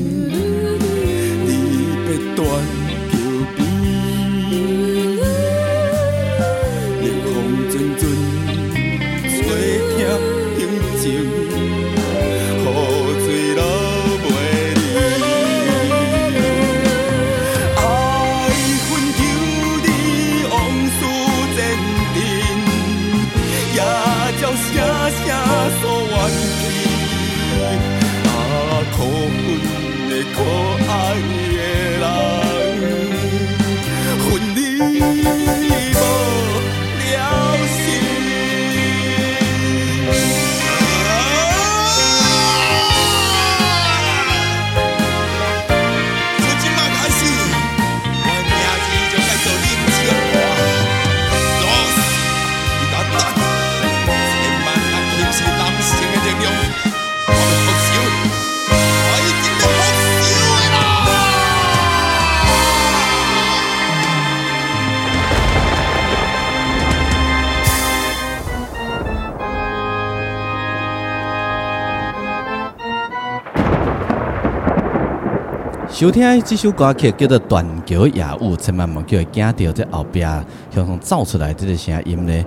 [76.03, 82.45] 收听的这首歌曲叫做《断桥夜舞》，千万莫叫伊惊到这后壁向上走出来这个声音呢，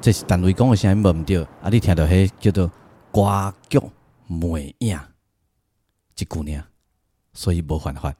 [0.00, 2.72] 这是单位讲的声音无毋对，啊，你听到迄叫做
[3.12, 3.78] 歌剧
[4.28, 4.98] 魅影
[6.16, 6.64] 一句呢，
[7.34, 8.14] 所以无犯法。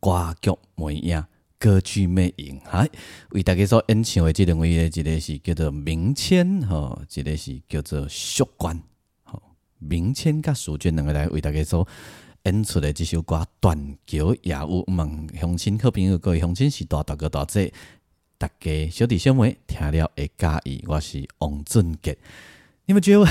[0.00, 1.22] 歌剧魅影，
[1.58, 2.88] 歌剧魅影，嗨，
[3.32, 8.82] 为大家所演唱的这两位呢，一个是叫做明谦吼，一个是叫做淑娟
[9.24, 9.42] 吼，
[9.78, 11.86] 明谦甲淑娟两个来为大家所。
[12.44, 13.76] 演出的这首歌《断
[14.06, 17.70] 桥夜舞》，问乡亲好朋友各位乡亲是大大个大姐，
[18.38, 20.82] 大家小弟小妹听了会介意。
[20.88, 22.16] 我是王俊杰，
[22.86, 23.26] 你们觉得我？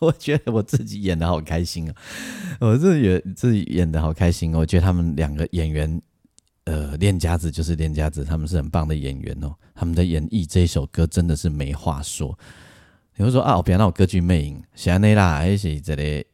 [0.00, 1.94] 我觉得我自己演的好开心哦，
[2.60, 4.60] 我自己演自己演的好开心哦。
[4.60, 6.00] 我觉得他们两个演员，
[6.64, 9.54] 呃，练家子就是练家子，他们是很棒的演员哦。
[9.74, 12.36] 他们的演绎这一首歌真的是没话说。
[13.14, 16.24] 你会说啊，我别让我歌剧魅影，是安内啦，还是这里？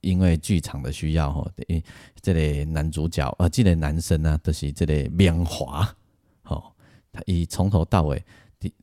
[0.00, 1.82] 因为剧场的需要吼，因
[2.20, 5.94] 这个男主角呃，这个男生呢，就是这个缅华
[6.42, 6.72] 吼，
[7.12, 8.24] 他伊从头到尾，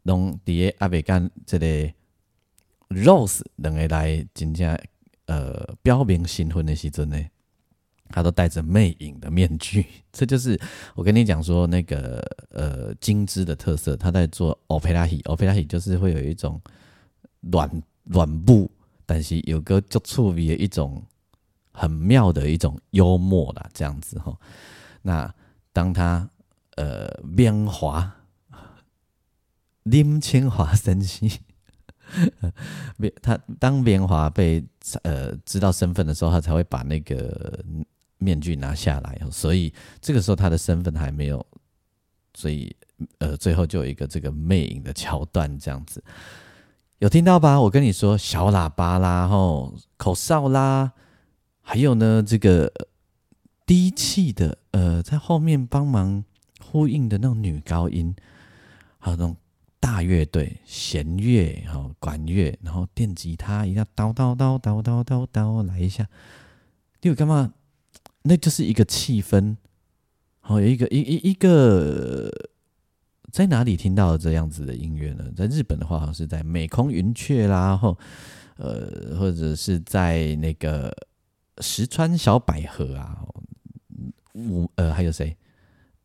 [0.03, 1.65] 拢伫个阿未干这个
[2.89, 4.77] Rose 两个来真正
[5.25, 7.19] 呃标明新婚的时阵呢，
[8.09, 10.59] 他都戴着魅影的面具， 这就是
[10.95, 16.61] 我跟你讲说那个呃金枝的特色，他在做 opera 戏，opera 戏就是会有一种
[17.41, 18.71] 软软布。
[19.07, 21.01] 但是有个就处于一种
[21.71, 24.37] 很妙的一种幽默啦，这样子哈。
[25.01, 25.33] 那
[25.71, 26.29] 当他
[26.75, 28.13] 呃边华
[29.83, 31.39] 林清华生气，
[33.21, 34.61] 他当边华被
[35.03, 37.63] 呃知道身份的时候，他才会把那个
[38.17, 39.17] 面具拿下来。
[39.31, 41.45] 所以这个时候他的身份还没有，
[42.33, 42.75] 所以
[43.19, 46.03] 呃最后就有一个这个魅影的桥段这样子。
[46.99, 47.61] 有听到吧？
[47.61, 50.93] 我跟你说，小喇叭啦，吼，口哨啦，
[51.61, 52.73] 还有呢，这个
[53.67, 56.23] 低气的，呃，在后面帮忙
[56.59, 58.15] 呼应的那种女高音，
[58.97, 59.37] 还有那种
[59.79, 66.07] 大乐队、弦乐、哈管乐，然后电吉他，一下叨叨叨叨叨叨叨来一下，
[67.01, 67.53] 你有干嘛？
[68.23, 69.55] 那就是一个气氛，
[70.39, 72.31] 好，有一个一一一个。
[73.29, 75.29] 在哪里听到这样子的音乐呢？
[75.35, 77.97] 在日本的话，好像是在美空云雀啦，后
[78.55, 80.95] 呃，或者是在那个
[81.59, 83.21] 石川小百合啊，
[84.33, 85.35] 五呃，还有谁？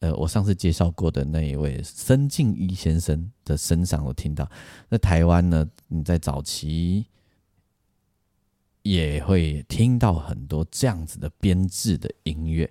[0.00, 4.50] 呃，我上次介绍过的那一位森敬一先生的身上，我听到。
[4.88, 5.64] 那台湾呢？
[5.86, 7.06] 你在早期
[8.82, 12.68] 也会听到很多这样子的编制的音乐。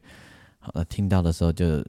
[0.60, 1.84] 好，那听到的时候就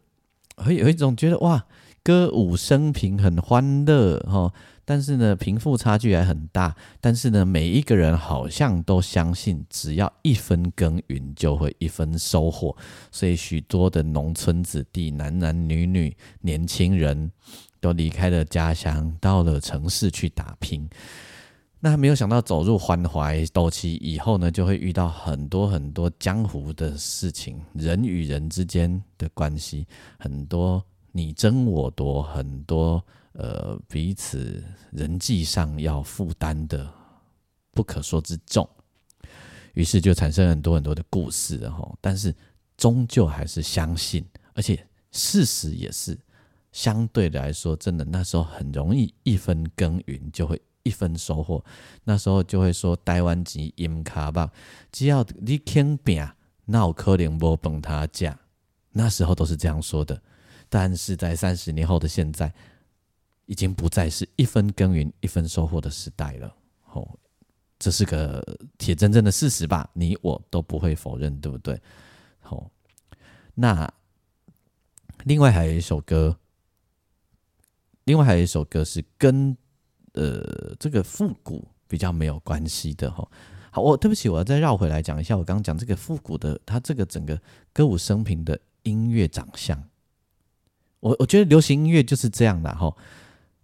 [0.56, 1.66] 会有一种觉得哇。
[2.04, 4.52] 歌舞升平很欢乐哈，
[4.84, 6.74] 但是呢，贫富差距还很大。
[7.00, 12.76] 但是呢，每一个人好像都相信，只要一分耕耘，就会一分收获。
[13.12, 17.30] 所以，许多的农村子弟，男男女女、年轻人，
[17.80, 20.88] 都离开了家乡，到了城市去打拼。
[21.78, 29.86] 那没有想到，走入欢怀斗气以后呢，就会遇到很多很多江湖的事情，人与人之间的关系，
[30.18, 30.84] 很多。
[31.12, 33.04] 你争我夺，很多
[33.34, 36.92] 呃彼此人际上要负担的
[37.70, 38.68] 不可说之重，
[39.74, 41.96] 于是就产生很多很多的故事哈。
[42.00, 42.34] 但是
[42.76, 46.18] 终究还是相信，而且事实也是
[46.72, 51.62] 相对来说，真的那时候很容易一分耕耘就会一分收获。
[52.04, 54.50] 那时候就会说台湾级银卡吧，
[54.90, 56.26] 只要你肯拼，
[56.64, 58.38] 那有可能无崩他价。
[58.90, 60.20] 那时候都是这样说的。
[60.72, 62.50] 但是在三十年后的现在，
[63.44, 66.56] 已经不再是一分耕耘一分收获的时代了。
[66.94, 67.06] 哦，
[67.78, 68.42] 这是个
[68.78, 69.90] 铁铮铮的事实吧？
[69.92, 71.78] 你我都不会否认，对不对？
[72.40, 72.70] 好，
[73.54, 73.92] 那
[75.24, 76.38] 另外还有一首歌，
[78.04, 79.54] 另外还有一首歌是跟
[80.14, 83.28] 呃这个复古比较没有关系的哈。
[83.70, 87.38] 好，我对不起，我要再绕回来讲一下，我刚刚讲这个复古的，它这个整个
[87.74, 89.86] 歌舞升平的音乐长相。
[91.02, 92.96] 我我觉得流行音乐就是这样的哈，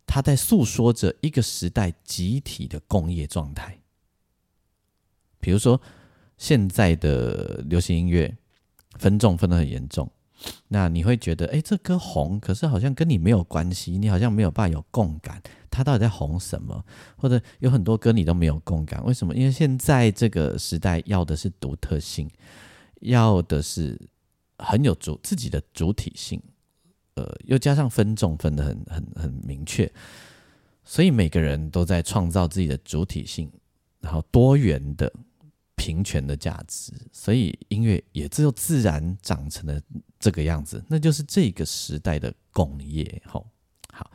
[0.05, 3.79] 它在诉说着一个时代集体的工业状态。
[5.39, 5.81] 比如说
[6.37, 8.37] 现在的流行音乐
[8.99, 10.11] 分众分得很严重，
[10.67, 16.85] 那你会觉得，哎，这歌红，可是好像跟你没有关系，你好像没有办法有共感，它到底在红什么？
[17.17, 19.33] 或者有很多歌你都没有共感，为什么？
[19.33, 22.29] 因为现在这个时代要的是独特性，
[23.03, 23.97] 要的是
[24.59, 26.43] 很有主自己的主体性。
[27.19, 29.91] 呃，又加上分众分的很很很明确，
[30.85, 33.51] 所以每个人都在创造自己的主体性，
[34.01, 35.13] 然后多元的
[35.75, 39.81] 平权的价值，所以音乐也只有自然长成了
[40.21, 43.21] 这个样子，那就是这个时代的工业。
[43.27, 43.45] 吼，
[43.93, 44.11] 好，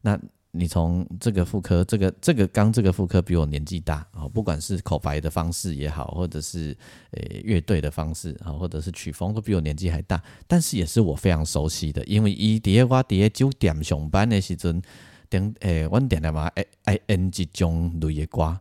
[0.00, 0.20] 那。
[0.54, 6.76] 你从这个副科，这个这个刚这个副科比我年纪大啊，不管是口白的方式也好，或者是
[7.12, 14.82] 诶乐队的方式啊，或者是曲风都比我年纪还大，但是也是我非常熟悉的，因为伊伫咧我伫咧酒店上班的时阵，
[15.30, 18.60] 顶诶，阮点点嘛爱爱 N 这种类的歌，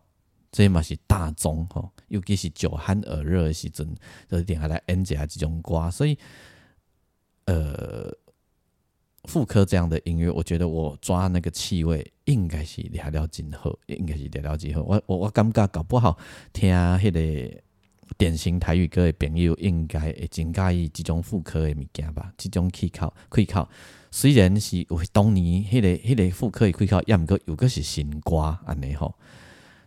[0.50, 3.94] 这嘛是大众吼，尤其是酒酣耳热的时阵，
[4.30, 6.18] 就点下来演一下这种歌，所以
[7.48, 8.16] 呃。
[9.26, 14.82] 副科这样的音乐，我觉得我抓那个气味应该是聊聊今后，应该是聊聊今后。
[14.84, 16.18] 我我我感觉搞不好
[16.52, 17.62] 听迄个
[18.18, 22.34] 典型台语歌的朋友，应该会真介意这种副科的物件吧？
[22.36, 23.70] 这种气口气口，
[24.10, 29.16] 虽然是有当年迄个迄个副科的可以靠，也毋过有个是新歌安尼吼。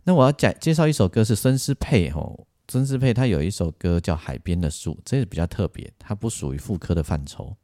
[0.04, 7.56] 那我要介介绍一首歌是孙思佩吼，孙思佩他有一首歌叫《海边的树》，这个比较特别，它不属于副科的范畴。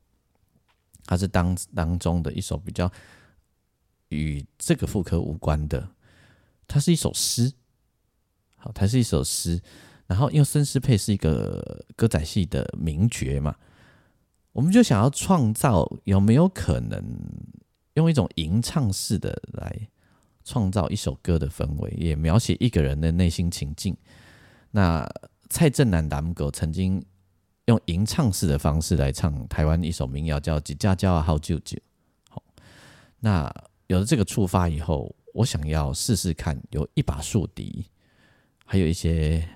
[1.10, 2.88] 它是当当中的一首比较
[4.10, 5.90] 与这个副科无关的，
[6.68, 7.52] 它是一首诗，
[8.54, 9.60] 好，它是一首诗。
[10.06, 13.56] 然后因为孙思佩是一个歌仔戏的名角嘛，
[14.52, 17.02] 我们就想要创造有没有可能
[17.94, 19.88] 用一种吟唱式的来
[20.44, 23.96] 创造一首歌的氛围，也描写一个人的内心情境。
[24.70, 25.04] 那
[25.48, 27.04] 蔡振南达姆狗曾经。
[27.66, 31.76] 用吟唱式的方式来唱台湾一首民谣，叫《几家家好舅舅》。
[32.28, 32.42] 好，
[33.18, 33.52] 那
[33.86, 37.86] 有了这个触发以后，我想要试试看，有一把竖笛，
[38.64, 39.48] 还有一些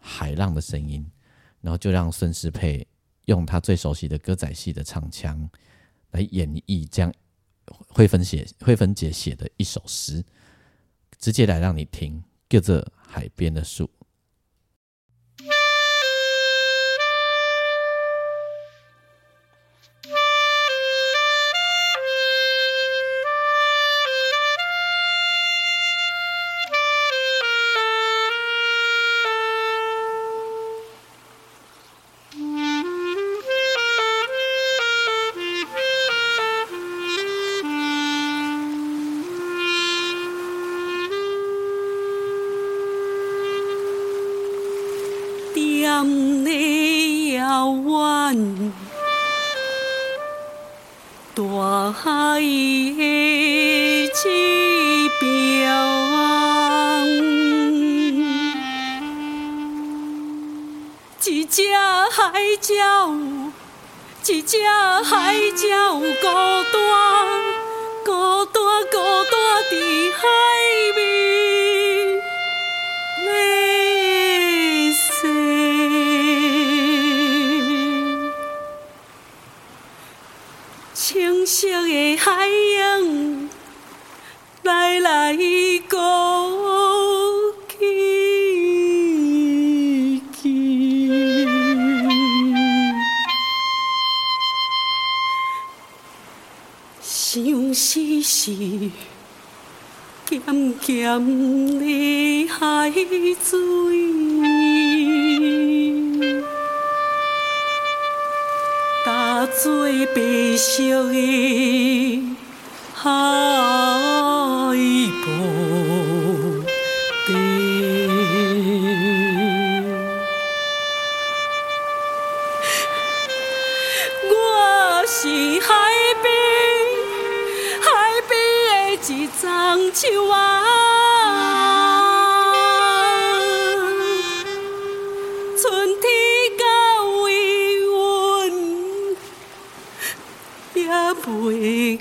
[0.00, 1.10] 海浪的声音，
[1.60, 2.86] 然后就让孙思佩
[3.26, 5.48] 用他最熟悉的歌仔戏的唱腔
[6.12, 7.12] 来演绎这样
[7.88, 10.24] 慧芬写惠芬姐写的一首诗，
[11.18, 13.84] 直接来让你听，叫做《海边的树》。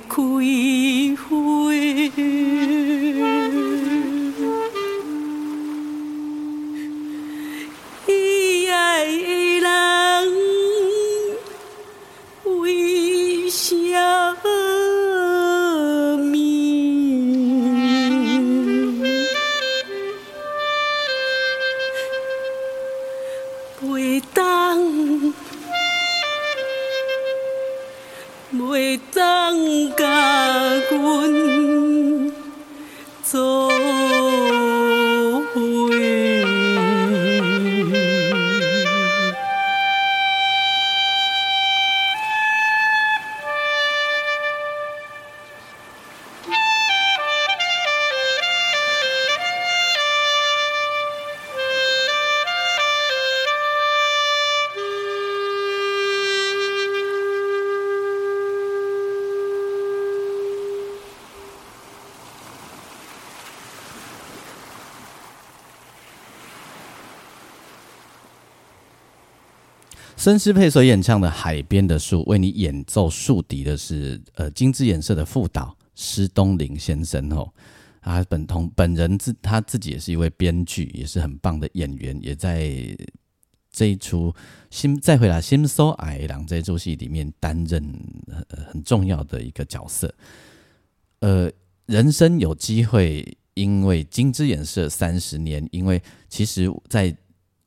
[0.08, 0.77] Cuối
[70.28, 77.50] 孙师佩所演唱的《海边的树》，为你演奏竖笛的是呃金枝演社的副导施东林先生哦。
[78.02, 82.70] 他本同本人自他自己也是一位编剧，也是很棒的演员，也在
[83.72, 84.30] 这一出
[84.70, 87.82] 《新再回来新搜矮郎》这一出戏里面担任
[88.28, 90.14] 呃很重要的一个角色。
[91.22, 91.50] 呃，
[91.86, 97.16] 人生有机会，因为金枝演社三十年，因为其实在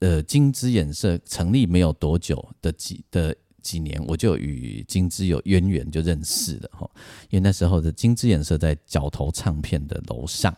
[0.00, 6.90] 呃金枝演社成立没有多久的几的几年，我就与金枝有渊源，就认识了哈。
[7.30, 10.54] 因为那时候的金枝演社在角头唱片的楼上，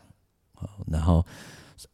[0.54, 1.24] 哦然后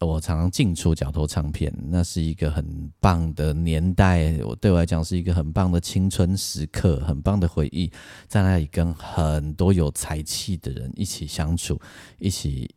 [0.00, 7.90] 我常常进出角头唱片，那是一个很棒的年代，我对我来讲是一个很棒的青春时刻，很棒的回忆，
[8.26, 11.80] 在那里跟很多有才气的人一起相处，
[12.18, 12.68] 一起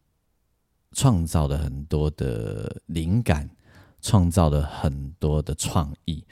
[0.94, 3.50] 创造了很多的灵感，
[4.02, 6.24] 创造了很多的创意。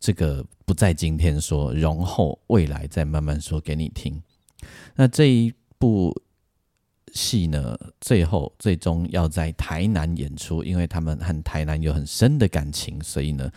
[0.00, 4.20] 这个不在今天说，容后未来再慢慢说给你听。
[4.96, 6.12] 那这一部
[7.12, 13.50] 戏呢，最后最终要在台南演出，因为他们和台南有很深的感情，所以呢，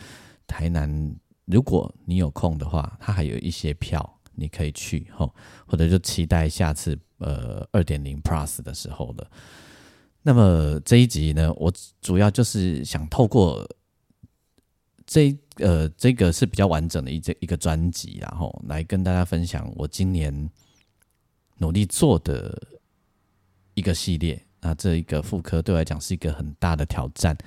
[0.45, 5.33] 台南如果你有空的话，它还有一些票你可以去吼，
[5.65, 9.31] 或者就期待下次呃二点零 Plus 的时候了。
[10.27, 11.71] 那么这一集呢，我
[12.01, 13.63] 主要就是想透过
[15.05, 20.49] 这呃这个是比较完整的一这一个专辑，然后来跟大家分享我今年
[21.59, 22.59] 努力做的
[23.75, 24.41] 一个系列。
[24.61, 27.37] 那这一个妇科对我来讲是一个很大的挑战，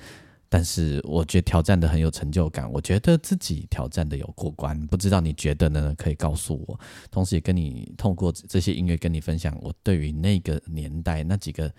[0.48, 4.86] 但是我觉得挑战的很有成就感，我觉得自己挑战的有过关。
[4.86, 5.92] 不知道你觉得呢？
[5.98, 6.78] 可以告诉我，
[7.10, 11.74] 同时也跟你透过这些音乐跟你分享我对于那个年代那几个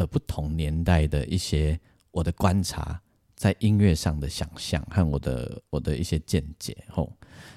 [0.00, 1.78] 呃不同年代的一些
[2.10, 3.00] 我的观察。
[3.36, 7.10] 在音乐上的想象和我的我的一些见解，吼，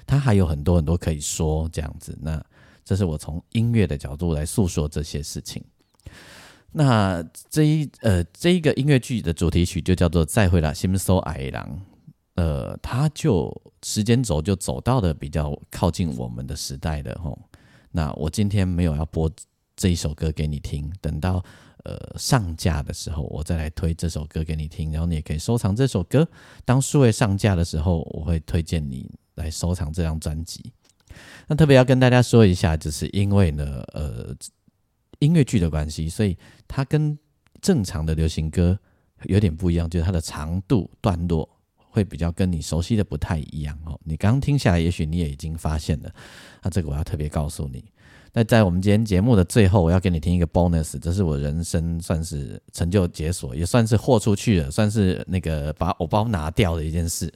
[0.06, 2.16] 他还有很多很多可以说这样子。
[2.22, 2.42] 那
[2.82, 5.62] 这是我从音乐的角度来诉说这些事情。
[6.72, 11.68] 那这一呃这一个音乐剧的主题曲就叫做《再会啦，心搜矮狼》。
[12.36, 17.38] 呃，它就时间轴就走到了比较靠近我们的时代的吼。
[17.90, 19.30] 那我今天没有要播
[19.76, 21.44] 这一首歌给你听，等到。
[21.84, 26.26] 呃，上架的时候我再来推这首歌给你听，然后你也可以收藏这首歌。
[26.64, 30.72] 当数位上架的时候，我会推荐你来收藏这张专辑。
[31.46, 34.34] 那特别要跟大家说一下，就是因为呢，呃，
[35.18, 37.18] 音乐剧的关系，所以它跟
[37.60, 38.78] 正常的流行歌
[39.24, 44.00] 有点不一样，就是它的长度段落会比较跟你熟悉的不太一样哦。
[44.04, 46.10] 你刚刚听下来，也许你也已经发现了。
[46.62, 47.84] 那这个我要特别告诉你。
[48.36, 57.32] 那在我们今天节目的最后，我要给你听一个 bonus，这是我人生算是成就解锁，也算是豁出去了，算是那个把偶包拿掉的一件事。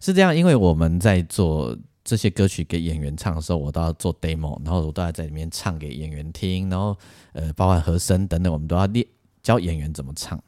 [0.00, 6.96] 是这样，因为我们在做这些歌曲给演员唱的时候，我都要做 demo，然后我都要在里面唱给演员听，然后
[7.34, 9.06] 呃，包含和声等等，我们都要练
[9.42, 10.42] 教演员怎么唱，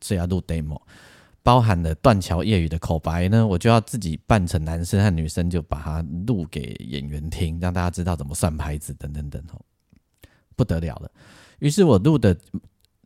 [0.00, 0.80] 所以要录 demo。
[1.42, 9.60] 包含了断桥夜雨的口白呢，我就要自己扮成男生和女生，就把它录给演员听，让大家知道怎么算拍子等等等哦，
[10.54, 11.10] 不得了了。
[11.58, 12.36] 于是我录的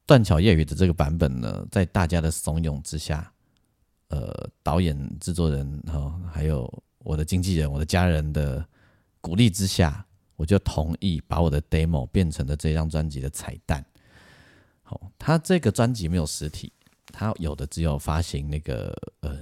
[0.05, 3.33] 断桥夜雨的这个版本呢，在大家的怂恿之下，
[4.09, 8.63] 呃，导演、制作人哈，还有我的经纪人、我的家人的
[9.21, 10.07] 鼓励之下，
[10.37, 13.85] 我就同意把我的 demo 变成了这张专辑的彩蛋。
[14.83, 16.73] 好，他这个专辑没有实体。
[17.19, 19.39] 它有的只有发行那个呃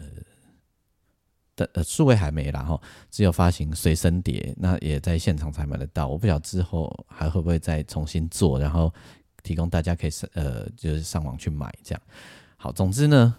[1.57, 6.07] 的呃数位还没然后只有发行随身碟，那也在现场才买得到。
[6.07, 8.95] 我不晓得之后还会不会再重新做，然后
[9.43, 12.01] 提供大家可以上呃就是上网去买这样。
[12.57, 13.35] 好，总之呢，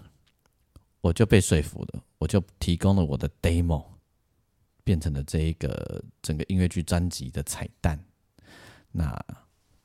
[0.99, 3.85] 我就被说服了，我就提供了我的 demo，
[4.83, 7.97] 变成了这一个整个音乐剧专辑的彩蛋。
[8.91, 9.17] 那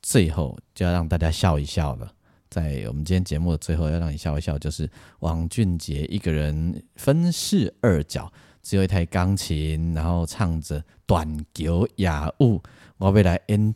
[0.02, 2.12] 最后就要让大家笑一笑了。
[2.50, 4.90] 在我们今天节目的最后要让你笑一笑，就是
[5.20, 8.30] 王俊杰一个人分饰二角，
[8.60, 12.60] 只有一台钢琴，然后唱着短桥雅舞，
[12.98, 13.74] 我未来演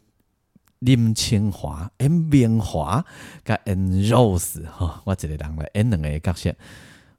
[0.81, 3.03] 林清华、演明华、
[3.45, 6.53] 甲演 Rose 哈，我一个人来演两个角色。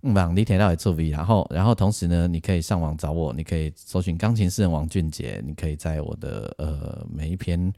[0.01, 7.74] 嗯，网你听到也作弊，然后，然后同时呢，你可以上网找我，你可以搜寻钢琴诗人王俊杰，你可以在我的呃每一篇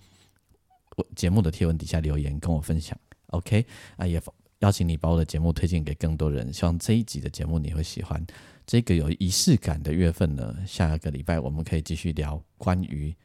[0.98, 2.98] 我节目的贴文底下留言跟我分享
[3.28, 3.66] ，OK
[3.96, 4.22] 啊，也
[4.60, 8.26] 邀请你把我的节目推荐给更多人，希望这一集的节目你会喜欢。
[8.66, 13.16] 这个有仪式感的月份呢，下个礼拜我们可以继续聊关于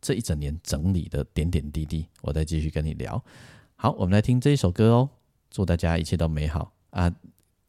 [0.00, 3.22] 这一整年整理的点点滴滴，我再继续跟你聊。
[3.74, 5.10] 好，我们来听这一首歌哦，
[5.50, 7.14] 祝大家一切都美好啊！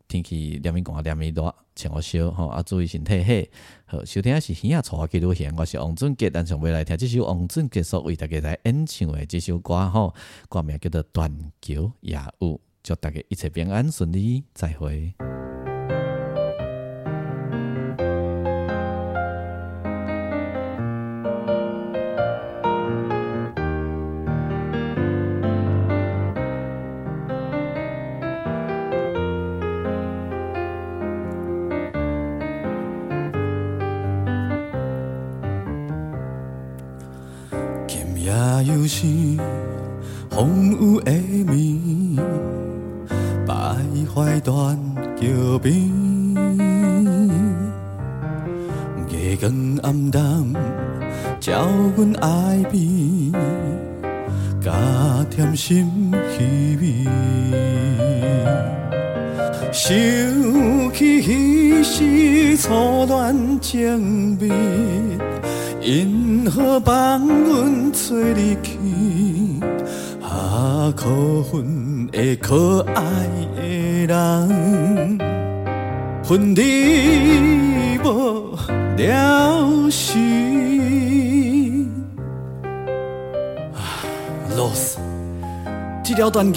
[0.09, 3.49] 天气连面讲啊，连面热，请我烧吼啊，注意身体嘿。
[3.85, 10.15] 好，收听的是耳仔错啊，记录线，我是王俊杰，但从未来听这首王俊杰所为大家来演唱的这首歌吼，
[10.49, 11.31] 歌名叫做《断
[11.61, 15.13] 桥夜雾》，祝大家一切平安顺利，再会。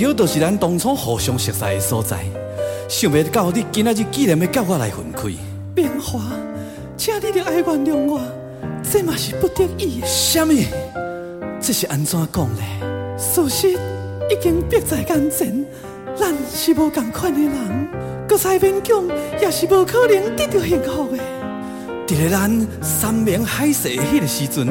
[0.02, 2.18] 桥就是咱当初互相熟悉的所在，
[2.88, 5.28] 想袂到你今仔日竟然要甲我来分开。
[5.74, 6.20] 变化，
[6.96, 8.20] 请你着爱原谅我，
[8.82, 10.06] 这嘛是不得已的。
[10.06, 10.52] 什么？
[11.60, 12.62] 这是安怎讲呢？
[13.16, 15.64] 事实已经迫在眼前，
[16.16, 17.88] 咱是无共款的人，
[18.26, 19.06] 搁再勉强
[19.40, 21.22] 也是无可能得到幸福的。
[22.08, 24.66] 伫咧咱山明海誓的迄个时阵，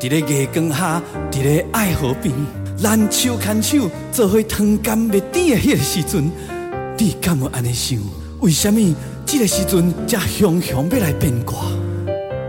[0.00, 2.32] 伫咧月光下，伫咧爱河边，
[2.78, 6.30] 咱手牵手做伙汤干蜜甜的迄个时阵，
[6.98, 7.98] 你敢有安尼想？
[8.40, 8.78] 为什么
[9.24, 11.56] 这个时阵才雄雄要来变卦？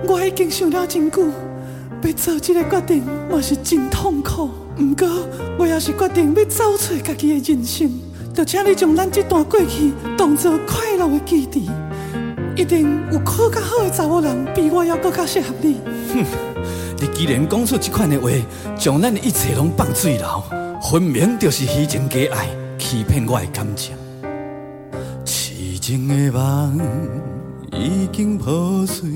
[0.05, 1.23] 我已经想了真久，
[2.03, 4.49] 要做这个决定嘛是真痛苦。
[4.75, 5.07] 不过
[5.57, 7.89] 我也是决定要走出家己的人生，
[8.33, 11.69] 就请你将咱这段过去当作快乐的记忆。
[12.55, 15.77] 一定有更较好的查某人比我还更较适合你。
[16.99, 18.29] 你既然讲出这款的话，
[18.75, 20.43] 将咱的一切拢放水流，
[20.81, 22.47] 分明就是虚情假爱，
[22.79, 23.95] 欺骗我的感情。
[25.23, 26.79] 痴情的梦
[27.71, 29.09] 已经破碎，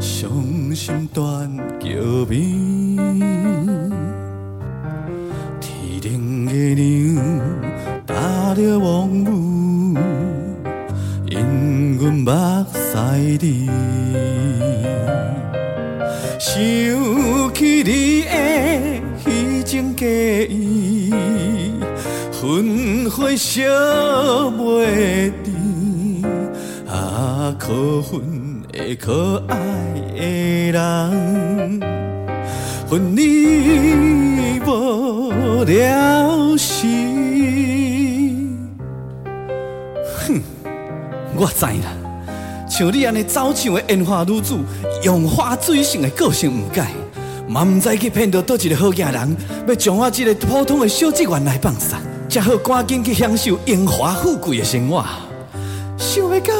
[0.00, 0.28] 伤
[0.74, 2.40] 心断桥边，
[5.60, 7.40] 天顶的娘
[8.04, 9.96] 打着望雾，
[11.28, 12.30] 因阮目
[12.72, 13.68] 屎滴。
[16.58, 18.30] 想起你的
[19.16, 20.04] 虚情假
[20.50, 21.12] 意，
[22.32, 23.62] 魂火烧
[24.50, 25.54] 袂甜。
[26.88, 29.56] 啊，可恨的可爱
[30.16, 31.80] 的人，
[32.90, 36.88] 恨你无了时。
[40.26, 40.42] 哼，
[41.36, 41.97] 我知啦。
[42.78, 44.56] 像你安尼走唱的烟花女子，
[45.02, 46.86] 用花水性的个性不改，
[47.48, 55.04] 嘛唔知去骗到倒一个好囝人，要将我这个普通的小职员来放杀，才好赶紧去享受荣华富贵的生活。
[55.96, 56.54] 想袂到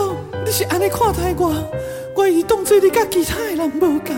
[0.44, 1.54] 你是安尼看待我，
[2.16, 4.16] 我已当做你甲其他的人无共。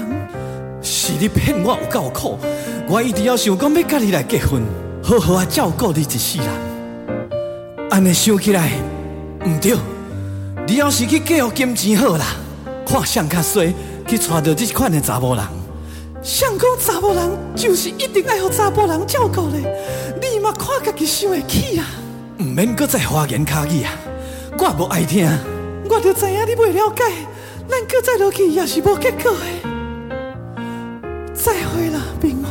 [0.80, 2.38] 是你骗我有够苦，
[2.88, 4.62] 我一直要想讲要甲你来结婚，
[5.02, 6.48] 好好啊照顾你一世人。
[7.90, 8.70] 安尼想起来，
[9.44, 9.76] 唔对。
[10.70, 12.24] 你要是去嫁互金钱好啦，
[12.86, 13.74] 看谁较衰，
[14.06, 15.44] 去娶到这款的查某人。
[16.22, 19.58] 谁讲查某人就是一定爱互查甫人照顾的？
[20.22, 21.84] 你嘛看家己想会起啊！
[22.38, 23.90] 唔免搁再花言巧语啊，
[24.60, 25.28] 我无爱听。
[25.88, 27.02] 我就知影你袂了解，
[27.68, 29.38] 咱搁再落去也是无结果的。
[31.34, 32.50] 再会啦，冰花，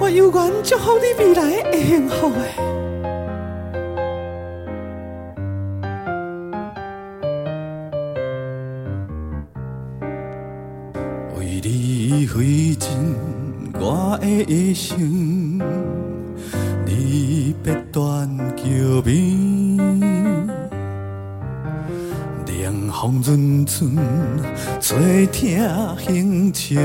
[0.00, 2.85] 我我有缘祝福你未来会幸福的。
[13.88, 15.60] 我的一生，
[16.86, 19.14] 离别断桥边，
[22.46, 23.96] 凉风润春，
[24.80, 25.60] 吹听
[25.98, 26.76] 行程，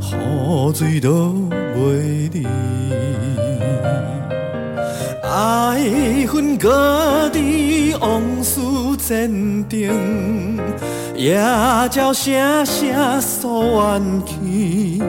[0.00, 1.34] 雨水落
[1.74, 2.46] 袂离。
[5.24, 8.60] 爱恨各伫往事
[8.98, 10.60] 前程，
[11.16, 11.40] 夜
[11.90, 15.02] 照声声诉怨气。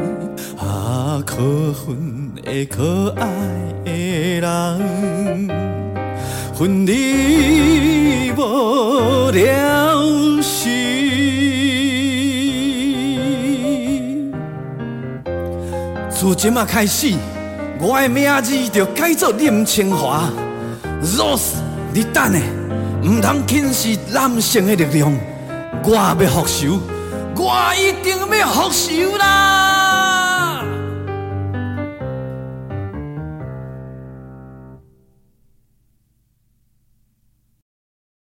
[0.57, 1.35] 啊，可
[1.73, 3.27] 恨的可爱
[3.83, 3.91] 的
[4.41, 5.49] 人，
[6.55, 10.69] 恨你无了时。
[16.09, 17.13] 自今仔开始。
[17.79, 20.29] 我的名字就改做林清华
[21.03, 21.55] ，Rose，
[21.93, 22.39] 你等下，
[23.03, 25.13] 唔通轻视男性的力量，
[25.83, 26.79] 我要复仇，
[27.35, 30.02] 我一定要复仇啦！